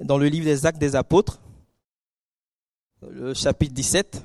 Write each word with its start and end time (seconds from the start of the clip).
dans 0.00 0.18
le 0.18 0.28
livre 0.28 0.44
des 0.46 0.66
Actes 0.66 0.78
des 0.78 0.94
Apôtres, 0.96 1.40
le 3.02 3.34
chapitre 3.34 3.74
17. 3.74 4.22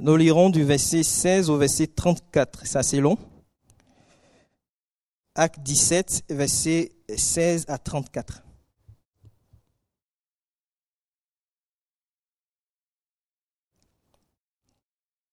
Nous 0.00 0.16
lirons 0.16 0.50
du 0.50 0.64
verset 0.64 1.02
16 1.02 1.50
au 1.50 1.56
verset 1.56 1.86
34. 1.86 2.66
C'est 2.66 2.78
assez 2.78 3.00
long. 3.00 3.16
Acte 5.34 5.60
17, 5.60 6.24
verset 6.30 6.92
16 7.16 7.66
à 7.68 7.78
34. 7.78 8.42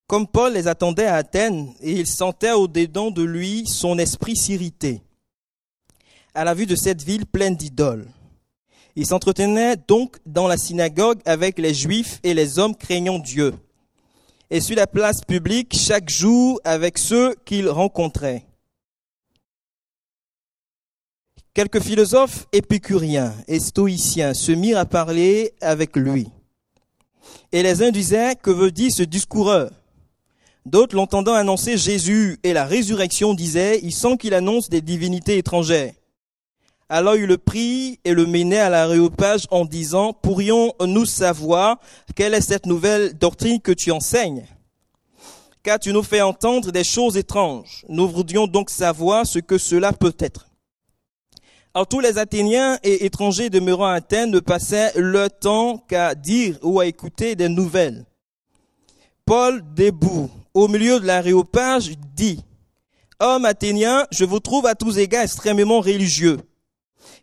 Comme 0.08 0.28
Paul 0.28 0.54
les 0.54 0.68
attendait 0.68 1.06
à 1.06 1.16
Athènes, 1.16 1.74
et 1.80 1.94
il 1.94 2.06
sentait 2.06 2.52
au-dedans 2.52 3.12
de 3.12 3.24
lui 3.24 3.66
son 3.66 3.98
esprit 3.98 4.36
s'irriter 4.36 5.02
à 6.34 6.44
la 6.44 6.54
vue 6.54 6.66
de 6.66 6.76
cette 6.76 7.02
ville 7.02 7.26
pleine 7.26 7.56
d'idoles. 7.56 8.08
Il 9.02 9.08
s'entretenait 9.08 9.78
donc 9.88 10.18
dans 10.28 10.48
la 10.48 10.58
synagogue 10.58 11.22
avec 11.26 11.58
les 11.58 11.74
Juifs 11.74 12.20
et 12.22 12.36
les 12.36 12.60
hommes 12.60 12.76
craignant 12.76 13.18
Dieu, 13.18 13.52
et 14.52 14.62
sur 14.62 14.76
la 14.76 14.86
place 14.86 15.22
publique 15.22 15.76
chaque 15.76 16.08
jour 16.08 16.62
avec 16.64 17.00
ceux 17.00 17.34
qu'il 17.44 17.68
rencontrait. 17.68 18.46
Quelques 21.56 21.80
philosophes 21.80 22.46
épicuriens 22.52 23.34
et 23.48 23.60
stoïciens 23.60 24.36
se 24.36 24.52
mirent 24.52 24.78
à 24.78 24.86
parler 24.86 25.56
avec 25.62 25.96
lui. 25.96 26.28
Et 27.52 27.64
les 27.64 27.82
uns 27.82 27.90
disaient, 27.90 28.36
que 28.36 28.52
veut 28.52 28.70
dire 28.70 28.92
ce 28.92 29.02
discoureur? 29.02 29.72
D'autres, 30.68 30.96
l'entendant 30.96 31.34
annoncer 31.34 31.76
Jésus 31.76 32.38
et 32.44 32.54
la 32.54 32.66
résurrection, 32.66 33.34
disaient, 33.34 33.80
il 33.82 33.94
sent 33.94 34.18
qu'il 34.18 34.36
annonce 34.36 34.70
des 34.70 34.82
divinités 34.82 35.40
étrangères. 35.40 35.96
Alors 36.94 37.16
il 37.16 37.26
le 37.26 37.38
prit 37.38 38.02
et 38.04 38.12
le 38.12 38.26
menait 38.26 38.60
à 38.60 38.70
l'aréopage 38.70 39.48
en 39.50 39.64
disant, 39.64 40.12
pourrions-nous 40.12 41.06
savoir 41.06 41.80
quelle 42.18 42.34
est 42.34 42.42
cette 42.42 42.66
nouvelle 42.66 43.18
doctrine 43.18 43.62
que 43.62 43.72
tu 43.72 43.92
enseignes? 43.92 44.46
Car 45.64 45.80
tu 45.80 45.94
nous 45.94 46.04
fais 46.04 46.20
entendre 46.20 46.70
des 46.70 46.84
choses 46.84 47.16
étranges. 47.16 47.86
Nous 47.88 48.10
voudrions 48.10 48.46
donc 48.46 48.70
savoir 48.70 49.26
ce 49.26 49.40
que 49.40 49.58
cela 49.58 49.94
peut 49.94 50.16
être. 50.20 50.48
Alors 51.74 51.88
tous 51.88 52.02
les 52.02 52.18
Athéniens 52.18 52.78
et 52.84 53.06
étrangers 53.06 53.50
demeurant 53.50 53.88
à 53.88 53.94
Athènes 53.94 54.32
ne 54.32 54.42
passaient 54.42 54.92
leur 54.98 55.30
temps 55.30 55.78
qu'à 55.78 56.14
dire 56.14 56.58
ou 56.62 56.82
à 56.82 56.88
écouter 56.88 57.38
des 57.38 57.48
nouvelles. 57.48 58.06
Paul, 59.26 59.64
debout, 59.76 60.30
au 60.54 60.68
milieu 60.68 61.00
de 61.00 61.06
l'aréopage, 61.06 61.92
dit, 62.18 62.44
Homme 63.22 63.46
athénien, 63.46 64.08
je 64.12 64.26
vous 64.26 64.42
trouve 64.42 64.66
à 64.66 64.76
tous 64.76 64.98
égards 64.98 65.24
extrêmement 65.24 65.80
religieux. 65.80 66.42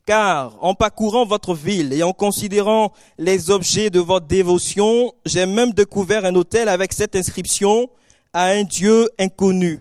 Car 0.09 0.56
en 0.62 0.75
parcourant 0.75 1.27
votre 1.27 1.53
ville 1.53 1.92
et 1.92 2.03
en 2.03 2.14
considérant 2.14 2.95
les 3.19 3.51
objets 3.51 3.91
de 3.91 4.01
votre 4.01 4.27
dévotion, 4.27 5.12
j'ai 5.27 5.45
même 5.45 5.73
découvert 5.73 6.25
un 6.25 6.34
hôtel 6.34 6.70
avec 6.70 6.95
cette 6.95 7.14
inscription 7.14 7.91
à 8.33 8.47
un 8.47 8.62
Dieu 8.62 9.11
inconnu. 9.19 9.81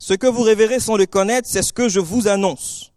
Ce 0.00 0.14
que 0.14 0.26
vous 0.26 0.42
révérez 0.42 0.80
sans 0.80 0.96
le 0.96 1.06
connaître, 1.06 1.48
c'est 1.48 1.62
ce 1.62 1.72
que 1.72 1.88
je 1.88 2.00
vous 2.00 2.26
annonce. 2.26 2.92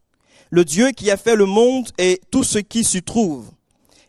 Le 0.50 0.66
Dieu 0.66 0.90
qui 0.90 1.12
a 1.12 1.18
fait 1.18 1.36
le 1.36 1.46
monde 1.46 1.90
et 2.00 2.20
tout 2.32 2.44
ce 2.44 2.58
qui 2.58 2.84
s'y 2.84 3.04
trouve. 3.04 3.46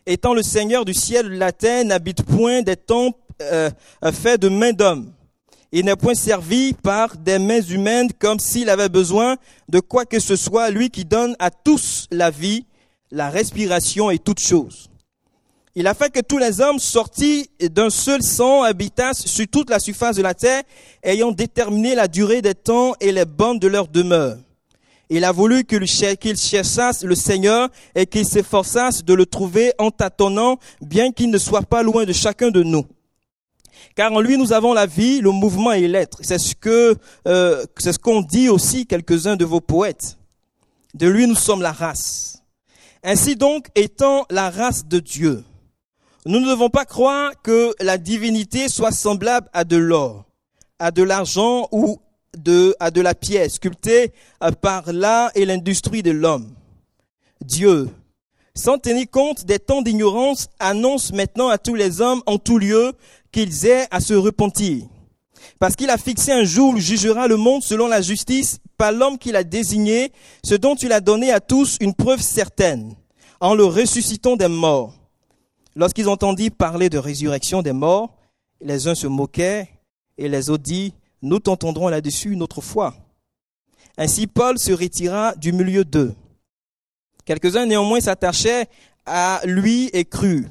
Étant 0.07 0.33
le 0.33 0.41
Seigneur 0.41 0.83
du 0.83 0.95
ciel 0.95 1.29
de 1.29 1.37
la 1.37 1.51
terre, 1.51 1.85
n'habite 1.85 2.23
point 2.23 2.63
des 2.63 2.75
temples 2.75 3.19
euh, 3.43 3.69
faits 4.11 4.41
de 4.41 4.49
mains 4.49 4.73
d'hommes 4.73 5.13
il 5.71 5.85
n'est 5.85 5.95
point 5.95 6.15
servi 6.15 6.73
par 6.73 7.15
des 7.15 7.39
mains 7.39 7.61
humaines 7.61 8.09
comme 8.19 8.39
s'il 8.39 8.69
avait 8.69 8.89
besoin 8.89 9.37
de 9.69 9.79
quoi 9.79 10.05
que 10.05 10.19
ce 10.19 10.35
soit, 10.35 10.69
lui 10.69 10.89
qui 10.89 11.05
donne 11.05 11.35
à 11.39 11.49
tous 11.49 12.07
la 12.11 12.29
vie, 12.29 12.65
la 13.09 13.29
respiration 13.29 14.11
et 14.11 14.19
toutes 14.19 14.39
choses. 14.39 14.89
Il 15.73 15.87
a 15.87 15.93
fait 15.93 16.11
que 16.11 16.19
tous 16.19 16.37
les 16.37 16.59
hommes 16.59 16.79
sortis 16.79 17.49
d'un 17.61 17.89
seul 17.89 18.21
sang 18.21 18.63
habitassent 18.63 19.25
sur 19.25 19.47
toute 19.47 19.69
la 19.69 19.79
surface 19.79 20.17
de 20.17 20.21
la 20.21 20.33
terre, 20.33 20.63
ayant 21.01 21.31
déterminé 21.31 21.95
la 21.95 22.09
durée 22.09 22.41
des 22.41 22.55
temps 22.55 22.93
et 22.99 23.13
les 23.13 23.23
bornes 23.23 23.59
de 23.59 23.67
leur 23.67 23.87
demeure. 23.87 24.37
Il 25.09 25.23
a 25.23 25.31
voulu 25.31 25.63
qu'ils 25.63 25.87
cherchassent 25.87 27.03
le 27.03 27.15
Seigneur 27.15 27.69
et 27.95 28.05
qu'ils 28.05 28.25
s'efforçassent 28.25 29.05
de 29.05 29.13
le 29.13 29.25
trouver 29.25 29.71
en 29.77 29.91
tâtonnant, 29.91 30.57
bien 30.81 31.13
qu'il 31.13 31.29
ne 31.29 31.37
soit 31.37 31.63
pas 31.63 31.83
loin 31.83 32.03
de 32.03 32.13
chacun 32.13 32.49
de 32.49 32.63
nous. 32.63 32.85
Car 33.95 34.11
en 34.13 34.19
lui, 34.19 34.37
nous 34.37 34.53
avons 34.53 34.73
la 34.73 34.85
vie, 34.85 35.21
le 35.21 35.31
mouvement 35.31 35.71
et 35.71 35.87
l'être. 35.87 36.19
C'est 36.21 36.37
ce 36.37 36.55
que, 36.55 36.95
euh, 37.27 37.65
c'est 37.77 37.93
ce 37.93 37.99
qu'ont 37.99 38.21
dit 38.21 38.49
aussi 38.49 38.85
quelques-uns 38.85 39.35
de 39.35 39.45
vos 39.45 39.61
poètes. 39.61 40.17
De 40.93 41.07
lui, 41.07 41.27
nous 41.27 41.35
sommes 41.35 41.61
la 41.61 41.71
race. 41.71 42.43
Ainsi 43.03 43.35
donc, 43.35 43.67
étant 43.75 44.25
la 44.29 44.49
race 44.49 44.85
de 44.85 44.99
Dieu, 44.99 45.43
nous 46.25 46.39
ne 46.39 46.49
devons 46.49 46.69
pas 46.69 46.85
croire 46.85 47.31
que 47.41 47.73
la 47.79 47.97
divinité 47.97 48.69
soit 48.69 48.91
semblable 48.91 49.49
à 49.53 49.63
de 49.63 49.77
l'or, 49.77 50.25
à 50.77 50.91
de 50.91 51.01
l'argent 51.01 51.67
ou 51.71 51.99
de, 52.37 52.75
à 52.79 52.91
de 52.91 53.01
la 53.01 53.15
pierre 53.15 53.49
sculptée 53.49 54.13
par 54.61 54.91
l'art 54.93 55.31
et 55.33 55.45
l'industrie 55.45 56.03
de 56.03 56.11
l'homme. 56.11 56.53
Dieu, 57.43 57.89
sans 58.53 58.77
tenir 58.77 59.09
compte 59.09 59.45
des 59.45 59.57
temps 59.57 59.81
d'ignorance, 59.81 60.49
annonce 60.59 61.11
maintenant 61.11 61.47
à 61.49 61.57
tous 61.57 61.75
les 61.75 62.01
hommes 62.01 62.21
en 62.27 62.37
tout 62.37 62.59
lieu 62.59 62.93
qu'ils 63.31 63.65
aient 63.65 63.87
à 63.91 63.99
se 63.99 64.13
repentir. 64.13 64.85
Parce 65.59 65.75
qu'il 65.75 65.89
a 65.89 65.97
fixé 65.97 66.31
un 66.31 66.43
jour 66.43 66.73
où 66.73 66.79
jugera 66.79 67.27
le 67.27 67.37
monde 67.37 67.63
selon 67.63 67.87
la 67.87 68.01
justice 68.01 68.59
par 68.77 68.91
l'homme 68.91 69.17
qu'il 69.17 69.35
a 69.35 69.43
désigné, 69.43 70.11
ce 70.43 70.55
dont 70.55 70.75
il 70.75 70.91
a 70.91 71.01
donné 71.01 71.31
à 71.31 71.39
tous 71.39 71.77
une 71.81 71.93
preuve 71.93 72.21
certaine, 72.21 72.95
en 73.39 73.53
le 73.53 73.65
ressuscitant 73.65 74.35
des 74.35 74.47
morts. 74.47 74.93
Lorsqu'ils 75.75 76.09
entendirent 76.09 76.51
parler 76.57 76.89
de 76.89 76.97
résurrection 76.97 77.61
des 77.61 77.73
morts, 77.73 78.13
les 78.59 78.87
uns 78.87 78.95
se 78.95 79.07
moquaient 79.07 79.69
et 80.17 80.27
les 80.27 80.49
autres 80.49 80.63
dit, 80.63 80.93
nous 81.21 81.39
t'entendrons 81.39 81.87
là-dessus 81.87 82.31
une 82.31 82.43
autre 82.43 82.61
fois. 82.61 82.95
Ainsi 83.97 84.27
Paul 84.27 84.57
se 84.57 84.71
retira 84.71 85.35
du 85.35 85.53
milieu 85.53 85.85
d'eux. 85.85 86.13
Quelques-uns 87.25 87.65
néanmoins 87.65 88.01
s'attachaient 88.01 88.67
à 89.05 89.41
lui 89.45 89.89
et 89.93 90.05
crurent. 90.05 90.49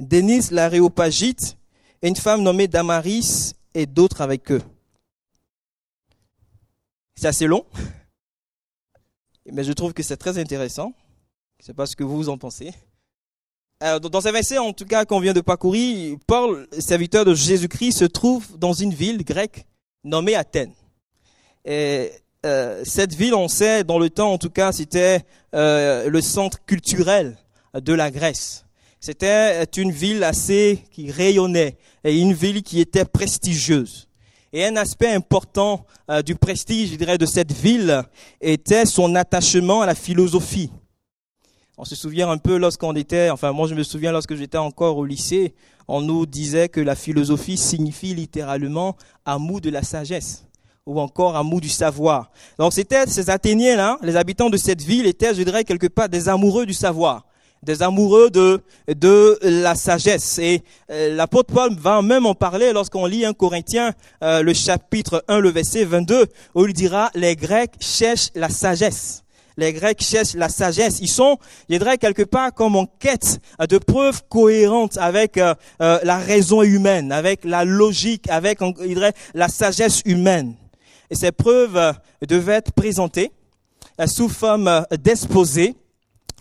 Denis 0.00 0.48
l'aréopagite, 0.50 1.56
et 2.02 2.08
une 2.08 2.16
femme 2.16 2.42
nommée 2.42 2.68
Damaris 2.68 3.54
et 3.74 3.86
d'autres 3.86 4.20
avec 4.20 4.50
eux. 4.50 4.62
C'est 7.16 7.28
assez 7.28 7.46
long, 7.46 7.64
mais 9.52 9.64
je 9.64 9.72
trouve 9.72 9.92
que 9.94 10.02
c'est 10.02 10.16
très 10.16 10.38
intéressant. 10.38 10.92
Je 11.58 11.62
ne 11.62 11.66
sais 11.66 11.74
pas 11.74 11.86
ce 11.86 11.96
que 11.96 12.04
vous 12.04 12.28
en 12.28 12.36
pensez. 12.36 12.72
dans 13.80 14.20
ces 14.20 14.32
versets, 14.32 14.58
en 14.58 14.72
tout 14.72 14.84
cas, 14.84 15.04
qu'on 15.06 15.20
vient 15.20 15.32
de 15.32 15.40
parcourir, 15.40 16.18
Paul, 16.26 16.68
serviteur 16.78 17.24
de 17.24 17.34
Jésus-Christ, 17.34 17.92
se 17.92 18.04
trouve 18.04 18.58
dans 18.58 18.74
une 18.74 18.92
ville 18.92 19.24
grecque 19.24 19.66
nommée 20.04 20.34
Athènes. 20.34 20.74
Et 21.64 22.12
euh, 22.44 22.82
cette 22.84 23.14
ville, 23.14 23.34
on 23.34 23.48
sait, 23.48 23.84
dans 23.84 23.98
le 23.98 24.10
temps, 24.10 24.32
en 24.32 24.38
tout 24.38 24.50
cas, 24.50 24.70
c'était 24.72 25.24
euh, 25.54 26.08
le 26.10 26.20
centre 26.20 26.64
culturel 26.64 27.38
de 27.74 27.92
la 27.92 28.10
Grèce. 28.10 28.65
C'était 29.06 29.62
une 29.76 29.92
ville 29.92 30.24
assez 30.24 30.82
qui 30.90 31.12
rayonnait 31.12 31.76
et 32.02 32.18
une 32.18 32.32
ville 32.32 32.64
qui 32.64 32.80
était 32.80 33.04
prestigieuse. 33.04 34.08
Et 34.52 34.66
un 34.66 34.74
aspect 34.74 35.12
important 35.12 35.86
euh, 36.10 36.22
du 36.22 36.34
prestige, 36.34 36.90
je 36.90 36.96
dirais, 36.96 37.16
de 37.16 37.24
cette 37.24 37.52
ville 37.52 38.02
était 38.40 38.84
son 38.84 39.14
attachement 39.14 39.82
à 39.82 39.86
la 39.86 39.94
philosophie. 39.94 40.72
On 41.78 41.84
se 41.84 41.94
souvient 41.94 42.28
un 42.28 42.38
peu 42.38 42.56
lorsqu'on 42.56 42.96
était, 42.96 43.30
enfin 43.30 43.52
moi 43.52 43.68
je 43.68 43.76
me 43.76 43.84
souviens 43.84 44.10
lorsque 44.10 44.34
j'étais 44.34 44.58
encore 44.58 44.96
au 44.96 45.04
lycée, 45.04 45.54
on 45.86 46.00
nous 46.00 46.26
disait 46.26 46.68
que 46.68 46.80
la 46.80 46.96
philosophie 46.96 47.56
signifie 47.56 48.12
littéralement 48.12 48.96
amour 49.24 49.60
de 49.60 49.70
la 49.70 49.84
sagesse 49.84 50.48
ou 50.84 50.98
encore 50.98 51.36
amour 51.36 51.60
du 51.60 51.68
savoir. 51.68 52.32
Donc 52.58 52.72
c'était 52.72 53.06
ces 53.06 53.30
Athéniens-là, 53.30 53.98
les 54.02 54.16
habitants 54.16 54.50
de 54.50 54.56
cette 54.56 54.82
ville 54.82 55.06
étaient, 55.06 55.32
je 55.32 55.44
dirais, 55.44 55.62
quelque 55.62 55.86
part 55.86 56.08
des 56.08 56.28
amoureux 56.28 56.66
du 56.66 56.74
savoir 56.74 57.24
des 57.66 57.82
amoureux 57.82 58.30
de, 58.30 58.62
de 58.88 59.38
la 59.42 59.74
sagesse. 59.74 60.38
Et 60.38 60.62
euh, 60.90 61.14
l'apôtre 61.14 61.52
Paul 61.52 61.74
va 61.74 62.00
même 62.00 62.24
en 62.24 62.34
parler 62.34 62.72
lorsqu'on 62.72 63.06
lit 63.06 63.26
un 63.26 63.34
Corinthien, 63.34 63.92
euh, 64.22 64.42
le 64.42 64.54
chapitre 64.54 65.24
1, 65.28 65.40
le 65.40 65.50
verset 65.50 65.84
22, 65.84 66.26
où 66.54 66.64
il 66.64 66.72
dira, 66.72 67.10
les 67.14 67.34
Grecs 67.34 67.72
cherchent 67.80 68.30
la 68.34 68.48
sagesse. 68.48 69.24
Les 69.58 69.72
Grecs 69.72 70.00
cherchent 70.00 70.34
la 70.34 70.48
sagesse. 70.48 70.98
Ils 71.00 71.08
sont, 71.08 71.38
je 71.68 71.76
dirais, 71.76 71.98
quelque 71.98 72.22
part 72.22 72.52
comme 72.54 72.76
en 72.76 72.86
quête 72.86 73.40
de 73.68 73.78
preuves 73.78 74.22
cohérentes 74.28 74.96
avec 74.98 75.36
euh, 75.36 75.54
la 75.78 76.18
raison 76.18 76.62
humaine, 76.62 77.10
avec 77.10 77.44
la 77.44 77.64
logique, 77.64 78.30
avec, 78.30 78.60
je 78.60 78.86
dirais, 78.86 79.12
la 79.34 79.48
sagesse 79.48 80.02
humaine. 80.04 80.54
Et 81.10 81.14
ces 81.14 81.32
preuves 81.32 81.94
devaient 82.26 82.54
être 82.54 82.72
présentées 82.72 83.32
sous 84.06 84.28
forme 84.28 84.84
d'exposés 85.02 85.74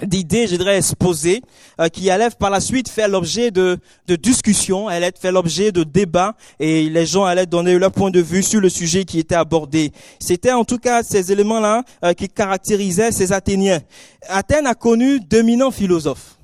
d'idées, 0.01 0.47
je 0.47 0.55
dirais, 0.55 0.77
exposées, 0.77 1.41
euh, 1.79 1.87
qui 1.87 2.09
allaient 2.09 2.29
par 2.37 2.49
la 2.49 2.59
suite 2.59 2.89
faire 2.89 3.07
l'objet 3.07 3.51
de, 3.51 3.77
de 4.07 4.15
discussions, 4.15 4.87
allaient 4.87 5.13
faire 5.19 5.31
l'objet 5.31 5.71
de 5.71 5.83
débats, 5.83 6.35
et 6.59 6.89
les 6.89 7.05
gens 7.05 7.23
allaient 7.23 7.45
donner 7.45 7.77
leur 7.77 7.91
point 7.91 8.11
de 8.11 8.21
vue 8.21 8.43
sur 8.43 8.59
le 8.59 8.69
sujet 8.69 9.05
qui 9.05 9.19
était 9.19 9.35
abordé. 9.35 9.91
C'était 10.19 10.51
en 10.51 10.65
tout 10.65 10.77
cas 10.77 11.03
ces 11.03 11.31
éléments-là 11.31 11.83
euh, 12.03 12.13
qui 12.13 12.27
caractérisaient 12.27 13.11
ces 13.11 13.31
Athéniens. 13.31 13.79
Athènes 14.27 14.67
a 14.67 14.75
connu 14.75 15.19
d'éminents 15.19 15.71
philosophes. 15.71 16.37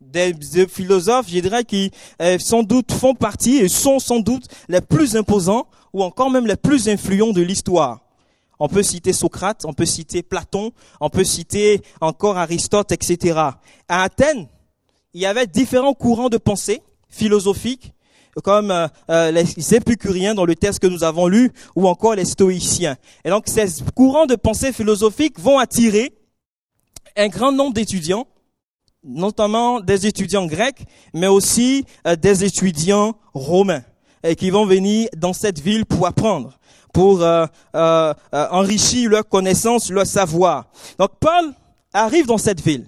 des, 0.00 0.34
philosophes, 0.68 1.26
je 1.28 1.62
qui 1.62 1.90
euh, 2.20 2.38
sans 2.38 2.62
doute 2.62 2.92
font 2.92 3.14
partie 3.14 3.58
et 3.58 3.68
sont 3.68 3.98
sans 3.98 4.18
doute 4.18 4.44
les 4.68 4.80
plus 4.80 5.16
imposants 5.16 5.66
ou 5.92 6.02
encore 6.02 6.30
même 6.30 6.46
les 6.46 6.56
plus 6.56 6.88
influents 6.88 7.32
de 7.32 7.42
l'histoire. 7.42 8.00
On 8.60 8.68
peut 8.68 8.82
citer 8.82 9.14
Socrate, 9.14 9.64
on 9.64 9.72
peut 9.72 9.86
citer 9.86 10.22
Platon, 10.22 10.72
on 11.00 11.08
peut 11.08 11.24
citer 11.24 11.80
encore 12.02 12.36
Aristote, 12.36 12.92
etc. 12.92 13.38
À 13.88 14.02
Athènes, 14.02 14.48
il 15.14 15.22
y 15.22 15.26
avait 15.26 15.46
différents 15.46 15.94
courants 15.94 16.28
de 16.28 16.36
pensée 16.36 16.82
philosophiques, 17.08 17.94
comme 18.44 18.70
euh, 18.70 18.86
euh, 19.08 19.30
les 19.30 19.74
épicuriens 19.74 20.34
dans 20.34 20.44
le 20.44 20.54
texte 20.54 20.80
que 20.80 20.86
nous 20.86 21.04
avons 21.04 21.26
lu, 21.26 21.50
ou 21.74 21.88
encore 21.88 22.14
les 22.14 22.26
stoïciens. 22.26 22.96
Et 23.24 23.30
donc 23.30 23.44
ces 23.46 23.82
courants 23.94 24.26
de 24.26 24.36
pensée 24.36 24.74
philosophiques 24.74 25.40
vont 25.40 25.58
attirer 25.58 26.12
un 27.16 27.28
grand 27.28 27.52
nombre 27.52 27.72
d'étudiants, 27.72 28.26
notamment 29.02 29.80
des 29.80 30.06
étudiants 30.06 30.46
grecs, 30.46 30.84
mais 31.14 31.28
aussi 31.28 31.86
euh, 32.06 32.14
des 32.14 32.44
étudiants 32.44 33.14
romains, 33.32 33.82
qui 34.36 34.50
vont 34.50 34.66
venir 34.66 35.08
dans 35.16 35.32
cette 35.32 35.60
ville 35.60 35.86
pour 35.86 36.06
apprendre 36.06 36.59
pour 36.92 37.22
euh, 37.22 37.46
euh, 37.74 38.14
euh, 38.34 38.46
enrichir 38.50 39.10
leur 39.10 39.28
connaissance, 39.28 39.90
leur 39.90 40.06
savoir. 40.06 40.66
Donc 40.98 41.10
Paul 41.20 41.52
arrive 41.92 42.26
dans 42.26 42.38
cette 42.38 42.60
ville, 42.60 42.86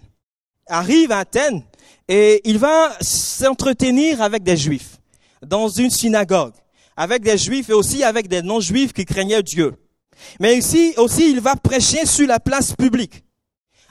arrive 0.67 1.13
à 1.13 1.19
Athènes, 1.19 1.63
et 2.09 2.41
il 2.45 2.59
va 2.59 2.93
s'entretenir 3.01 4.21
avec 4.23 4.43
des 4.43 4.57
juifs 4.57 4.99
dans 5.45 5.69
une 5.69 5.91
synagogue, 5.91 6.53
avec 6.97 7.23
des 7.23 7.39
juifs 7.39 7.71
et 7.71 7.75
aussi 7.75 8.05
avec 8.05 8.29
des 8.29 8.43
non-juifs 8.43 8.93
qui 8.93 9.05
craignaient 9.05 9.43
Dieu. 9.43 9.75
Mais 10.41 10.57
ici 10.57 10.95
aussi, 10.97 11.31
il 11.31 11.41
va 11.41 11.57
prêcher 11.57 12.07
sur 12.07 12.27
la 12.27 12.39
place 12.39 12.75
publique 12.75 13.25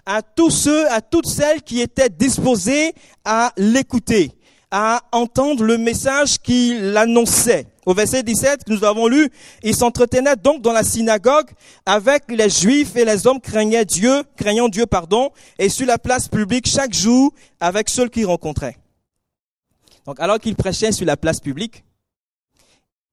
à 0.06 0.22
tous 0.22 0.50
ceux, 0.50 0.90
à 0.92 1.02
toutes 1.02 1.28
celles 1.28 1.62
qui 1.62 1.82
étaient 1.82 2.10
disposés 2.10 2.94
à 3.24 3.54
l'écouter, 3.58 4.32
à 4.72 5.02
entendre 5.12 5.64
le 5.64 5.78
message 5.78 6.40
qu'il 6.40 6.96
annonçait. 6.98 7.68
Au 7.86 7.94
verset 7.94 8.24
17 8.24 8.64
que 8.64 8.72
nous 8.72 8.84
avons 8.86 9.08
lu, 9.08 9.30
il 9.64 9.76
s'entretenait 9.76 10.36
donc 10.38 10.62
dans 10.62 10.72
la 10.72 10.84
synagogue 10.84 11.50
avec 11.86 12.24
les 12.30 12.50
juifs 12.50 12.96
et 12.96 13.04
les 13.04 13.28
hommes 13.28 13.42
craignant 13.42 13.84
Dieu, 13.84 14.24
craignant 14.38 14.70
Dieu, 14.70 14.86
pardon, 14.86 15.32
et 15.60 15.68
sur 15.68 15.86
la 15.86 15.98
place 15.98 16.28
publique 16.28 16.68
chaque 16.68 16.94
jour 16.94 17.34
avec 17.60 17.90
ceux 17.90 18.08
qu'il 18.08 18.26
rencontrait. 18.26 18.78
Donc, 20.06 20.20
alors 20.20 20.40
qu'il 20.40 20.56
prêchait 20.56 20.92
sur 20.92 21.06
la 21.06 21.18
place 21.18 21.40
publique, 21.40 21.84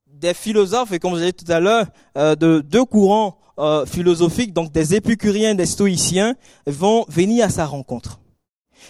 des 0.07 0.35
philosophes, 0.35 0.93
et 0.93 0.99
comme 0.99 1.13
vous 1.13 1.19
avez 1.19 1.33
dit 1.33 1.45
tout 1.45 1.53
à 1.53 1.61
l'heure, 1.61 1.87
euh, 2.17 2.35
de 2.35 2.61
deux 2.61 2.85
courants 2.85 3.39
euh, 3.59 3.87
philosophiques, 3.87 4.53
donc 4.53 4.73
des 4.73 4.95
épicuriens, 4.95 5.55
des 5.55 5.67
stoïciens, 5.67 6.35
vont 6.67 7.05
venir 7.09 7.47
à 7.47 7.51
sa 7.51 7.67
rencontre. 7.67 8.21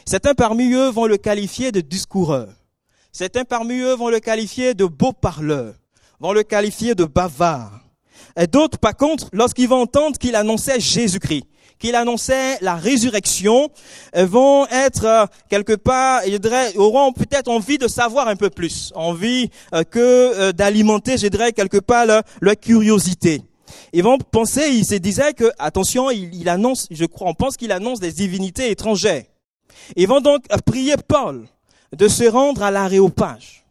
Certains 0.04 0.34
parmi 0.34 0.72
eux 0.72 0.88
vont 0.88 1.06
le 1.06 1.16
qualifier 1.16 1.72
de 1.72 1.80
discoureur. 1.80 2.48
Certains 3.12 3.44
parmi 3.44 3.78
eux 3.78 3.94
vont 3.94 4.08
le 4.08 4.20
qualifier 4.20 4.74
de 4.74 4.84
beau 4.84 5.12
parleur, 5.12 5.74
vont 6.20 6.32
le 6.32 6.42
qualifier 6.42 6.94
de 6.94 7.04
bavard. 7.04 7.80
Et 8.36 8.46
d'autres, 8.46 8.78
par 8.78 8.96
contre, 8.96 9.28
lorsqu'ils 9.32 9.68
vont 9.68 9.82
entendre 9.82 10.18
qu'il 10.18 10.36
annonçait 10.36 10.78
Jésus-Christ, 10.78 11.44
qu'il 11.78 11.94
annonçait 11.94 12.58
la 12.60 12.74
résurrection, 12.74 13.70
vont 14.14 14.66
être 14.66 15.04
euh, 15.04 15.26
quelque 15.48 15.74
part, 15.74 16.22
je 16.26 16.78
auront 16.78 17.12
peut-être 17.12 17.48
envie 17.48 17.78
de 17.78 17.88
savoir 17.88 18.28
un 18.28 18.36
peu 18.36 18.50
plus, 18.50 18.92
envie 18.94 19.48
euh, 19.74 19.84
que 19.84 19.98
euh, 19.98 20.52
d'alimenter, 20.52 21.16
je 21.16 21.28
dirais, 21.28 21.52
quelque 21.52 21.78
part 21.78 22.06
leur, 22.06 22.22
curiosité. 22.60 23.42
Ils 23.92 24.02
vont 24.02 24.18
penser, 24.18 24.70
ils 24.70 24.84
se 24.84 24.96
disaient 24.96 25.34
que, 25.34 25.50
attention, 25.58 26.10
il, 26.10 26.34
il 26.34 26.48
annonce, 26.48 26.86
je 26.90 27.04
crois, 27.04 27.28
on 27.28 27.34
pense 27.34 27.56
qu'il 27.56 27.72
annonce 27.72 28.00
des 28.00 28.12
divinités 28.12 28.70
étrangères. 28.70 29.24
Ils 29.96 30.08
vont 30.08 30.20
donc 30.20 30.44
prier 30.66 30.96
Paul 31.06 31.46
de 31.96 32.08
se 32.08 32.24
rendre 32.24 32.62
à 32.62 32.70
l'aréopage. 32.70 33.64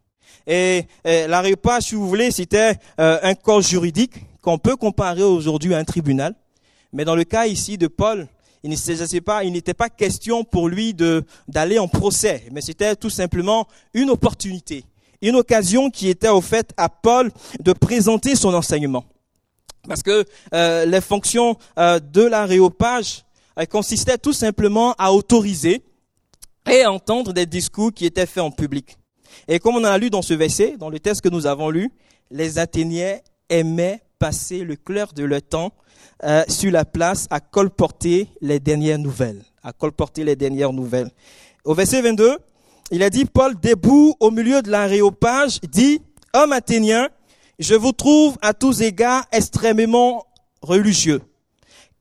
Et, 0.47 0.85
l'aréopage, 1.05 1.83
si 1.83 1.95
vous 1.95 2.07
voulez, 2.07 2.31
c'était 2.31 2.75
euh, 2.99 3.19
un 3.21 3.35
corps 3.35 3.61
juridique 3.61 4.13
qu'on 4.41 4.57
peut 4.57 4.77
comparer 4.77 5.23
aujourd'hui 5.23 5.73
à 5.73 5.77
un 5.77 5.83
tribunal. 5.83 6.33
Mais 6.93 7.03
dans 7.03 7.15
le 7.15 7.25
cas 7.25 7.47
ici 7.47 7.77
de 7.77 7.87
Paul, 7.87 8.27
il 8.63 8.69
n'était 8.69 9.73
pas, 9.73 9.85
pas 9.85 9.89
question 9.89 10.43
pour 10.43 10.67
lui 10.67 10.93
de 10.93 11.23
d'aller 11.47 11.79
en 11.79 11.87
procès, 11.87 12.43
mais 12.51 12.61
c'était 12.61 12.95
tout 12.95 13.09
simplement 13.09 13.67
une 13.93 14.09
opportunité, 14.09 14.83
une 15.21 15.35
occasion 15.35 15.89
qui 15.89 16.09
était 16.09 16.29
offerte 16.29 16.71
à 16.77 16.89
Paul 16.89 17.31
de 17.59 17.73
présenter 17.73 18.35
son 18.35 18.53
enseignement. 18.53 19.05
Parce 19.87 20.01
que 20.01 20.25
euh, 20.53 20.85
les 20.85 21.01
fonctions 21.01 21.57
euh, 21.77 21.99
de 21.99 22.23
l'aréopage 22.23 23.23
consistaient 23.69 24.17
tout 24.17 24.33
simplement 24.33 24.93
à 24.97 25.11
autoriser 25.11 25.81
et 26.69 26.85
entendre 26.85 27.33
des 27.33 27.45
discours 27.45 27.93
qui 27.93 28.05
étaient 28.05 28.25
faits 28.25 28.43
en 28.43 28.51
public. 28.51 28.97
Et 29.47 29.59
comme 29.59 29.75
on 29.75 29.83
a 29.83 29.97
lu 29.97 30.09
dans 30.09 30.21
ce 30.21 30.33
verset, 30.33 30.75
dans 30.77 30.89
le 30.89 30.99
texte 30.99 31.21
que 31.21 31.29
nous 31.29 31.45
avons 31.45 31.69
lu, 31.69 31.91
les 32.31 32.59
Athéniens 32.59 33.17
aimaient 33.49 34.01
passer 34.19 34.63
le 34.63 34.75
clair 34.75 35.13
de 35.13 35.23
leur 35.23 35.41
temps 35.41 35.71
euh, 36.23 36.43
sur 36.47 36.71
la 36.71 36.85
place 36.85 37.27
à 37.29 37.39
colporter 37.39 38.27
les 38.41 38.59
dernières 38.59 38.97
nouvelles, 38.97 39.43
à 39.63 39.71
colporter 39.71 40.23
les 40.23 40.35
dernières 40.35 40.73
nouvelles. 40.73 41.11
Au 41.63 41.73
verset 41.73 42.01
22, 42.01 42.37
il 42.91 43.03
a 43.03 43.09
dit, 43.09 43.25
Paul, 43.25 43.59
debout 43.59 44.15
au 44.19 44.31
milieu 44.31 44.61
de 44.61 44.71
l'aréopage, 44.71 45.59
dit, 45.61 46.01
Homme 46.33 46.53
athénien, 46.53 47.09
je 47.59 47.75
vous 47.75 47.91
trouve 47.91 48.37
à 48.41 48.53
tous 48.53 48.81
égards 48.81 49.25
extrêmement 49.31 50.25
religieux, 50.61 51.21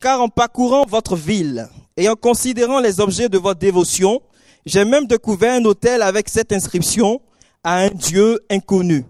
car 0.00 0.20
en 0.20 0.28
parcourant 0.28 0.84
votre 0.86 1.16
ville 1.16 1.68
et 1.96 2.08
en 2.08 2.14
considérant 2.14 2.80
les 2.80 3.00
objets 3.00 3.28
de 3.28 3.38
votre 3.38 3.58
dévotion, 3.58 4.20
j'ai 4.66 4.84
même 4.84 5.06
découvert 5.06 5.54
un 5.54 5.64
hôtel 5.64 6.02
avec 6.02 6.28
cette 6.28 6.52
inscription 6.52 7.22
à 7.62 7.78
un 7.78 7.88
Dieu 7.88 8.40
inconnu. 8.50 9.04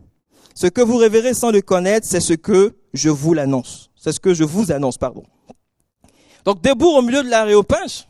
Ce 0.55 0.67
que 0.67 0.83
vous 0.83 0.97
révérez 0.97 1.35
sans 1.35 1.51
le 1.51 1.63
connaître, 1.63 2.07
c'est 2.07 2.21
ce 2.21 2.35
que 2.35 2.77
je 2.93 3.09
vous 3.09 3.35
l'annonce. 3.35 3.91
C'est 3.97 4.13
ce 4.13 4.21
que 4.21 4.35
je 4.35 4.45
vous 4.45 4.71
annonce, 4.71 4.99
pardon. 4.99 5.25
Donc, 6.45 6.63
debout 6.63 6.91
au 6.91 7.03
milieu 7.03 7.23
de 7.23 7.29
l'aréopage, 7.29 8.07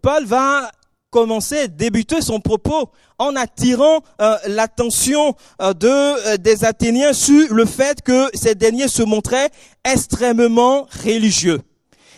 Paul 0.00 0.24
va 0.24 0.70
commencer, 1.10 1.68
débuter 1.68 2.20
son 2.20 2.40
propos 2.40 2.90
en 3.18 3.34
attirant 3.36 4.00
euh, 4.20 4.36
l'attention 4.46 5.34
euh, 5.62 5.72
euh, 5.82 6.36
des 6.36 6.64
Athéniens 6.64 7.12
sur 7.12 7.54
le 7.54 7.64
fait 7.64 8.02
que 8.02 8.28
ces 8.34 8.54
derniers 8.54 8.88
se 8.88 9.02
montraient 9.02 9.50
extrêmement 9.84 10.86
religieux. 11.04 11.60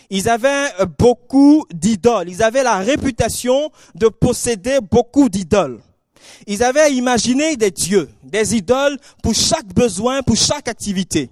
Ils 0.09 0.27
avaient 0.27 0.69
beaucoup 0.97 1.65
d'idoles. 1.71 2.29
Ils 2.29 2.41
avaient 2.41 2.63
la 2.63 2.77
réputation 2.77 3.71
de 3.95 4.07
posséder 4.07 4.79
beaucoup 4.81 5.29
d'idoles. 5.29 5.79
Ils 6.47 6.63
avaient 6.63 6.93
imaginé 6.93 7.55
des 7.55 7.71
dieux, 7.71 8.09
des 8.23 8.55
idoles 8.55 8.97
pour 9.21 9.33
chaque 9.33 9.67
besoin, 9.73 10.21
pour 10.23 10.35
chaque 10.35 10.67
activité. 10.67 11.29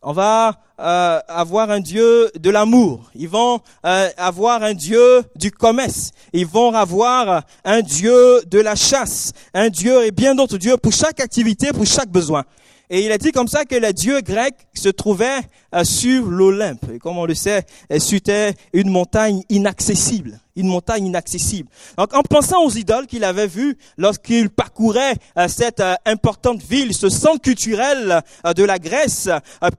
On 0.00 0.12
va 0.12 0.60
euh, 0.78 1.20
avoir 1.26 1.70
un 1.70 1.80
Dieu 1.80 2.30
de 2.38 2.50
l'amour. 2.50 3.10
Ils 3.16 3.28
vont 3.28 3.60
euh, 3.84 4.08
avoir 4.16 4.62
un 4.62 4.74
Dieu 4.74 5.24
du 5.34 5.50
commerce. 5.50 6.12
Ils 6.32 6.46
vont 6.46 6.72
avoir 6.72 7.42
un 7.64 7.80
Dieu 7.80 8.42
de 8.46 8.60
la 8.60 8.76
chasse, 8.76 9.32
un 9.54 9.70
Dieu 9.70 10.06
et 10.06 10.12
bien 10.12 10.36
d'autres 10.36 10.56
dieux 10.56 10.76
pour 10.76 10.92
chaque 10.92 11.18
activité, 11.18 11.72
pour 11.72 11.84
chaque 11.84 12.10
besoin. 12.10 12.44
Et 12.90 13.04
il 13.04 13.12
a 13.12 13.18
dit 13.18 13.32
comme 13.32 13.48
ça 13.48 13.66
que 13.66 13.74
les 13.74 13.92
dieux 13.92 14.20
grecs 14.22 14.66
se 14.74 14.88
trouvaient 14.88 15.40
euh, 15.74 15.84
sur 15.84 16.26
l'Olympe. 16.26 16.84
Et 16.94 16.98
comme 16.98 17.18
on 17.18 17.26
le 17.26 17.34
sait, 17.34 17.66
c'était 17.98 18.54
une 18.72 18.88
montagne 18.88 19.42
inaccessible. 19.50 20.40
Une 20.56 20.68
montagne 20.68 21.06
inaccessible. 21.06 21.68
Donc 21.98 22.14
en 22.14 22.22
pensant 22.22 22.64
aux 22.64 22.70
idoles 22.70 23.06
qu'il 23.06 23.24
avait 23.24 23.46
vues 23.46 23.76
lorsqu'il 23.98 24.48
parcourait 24.48 25.14
euh, 25.36 25.48
cette 25.48 25.80
euh, 25.80 25.94
importante 26.06 26.62
ville, 26.62 26.94
ce 26.94 27.10
centre 27.10 27.42
culturel 27.42 28.22
de 28.56 28.64
la 28.64 28.78
Grèce, 28.78 29.28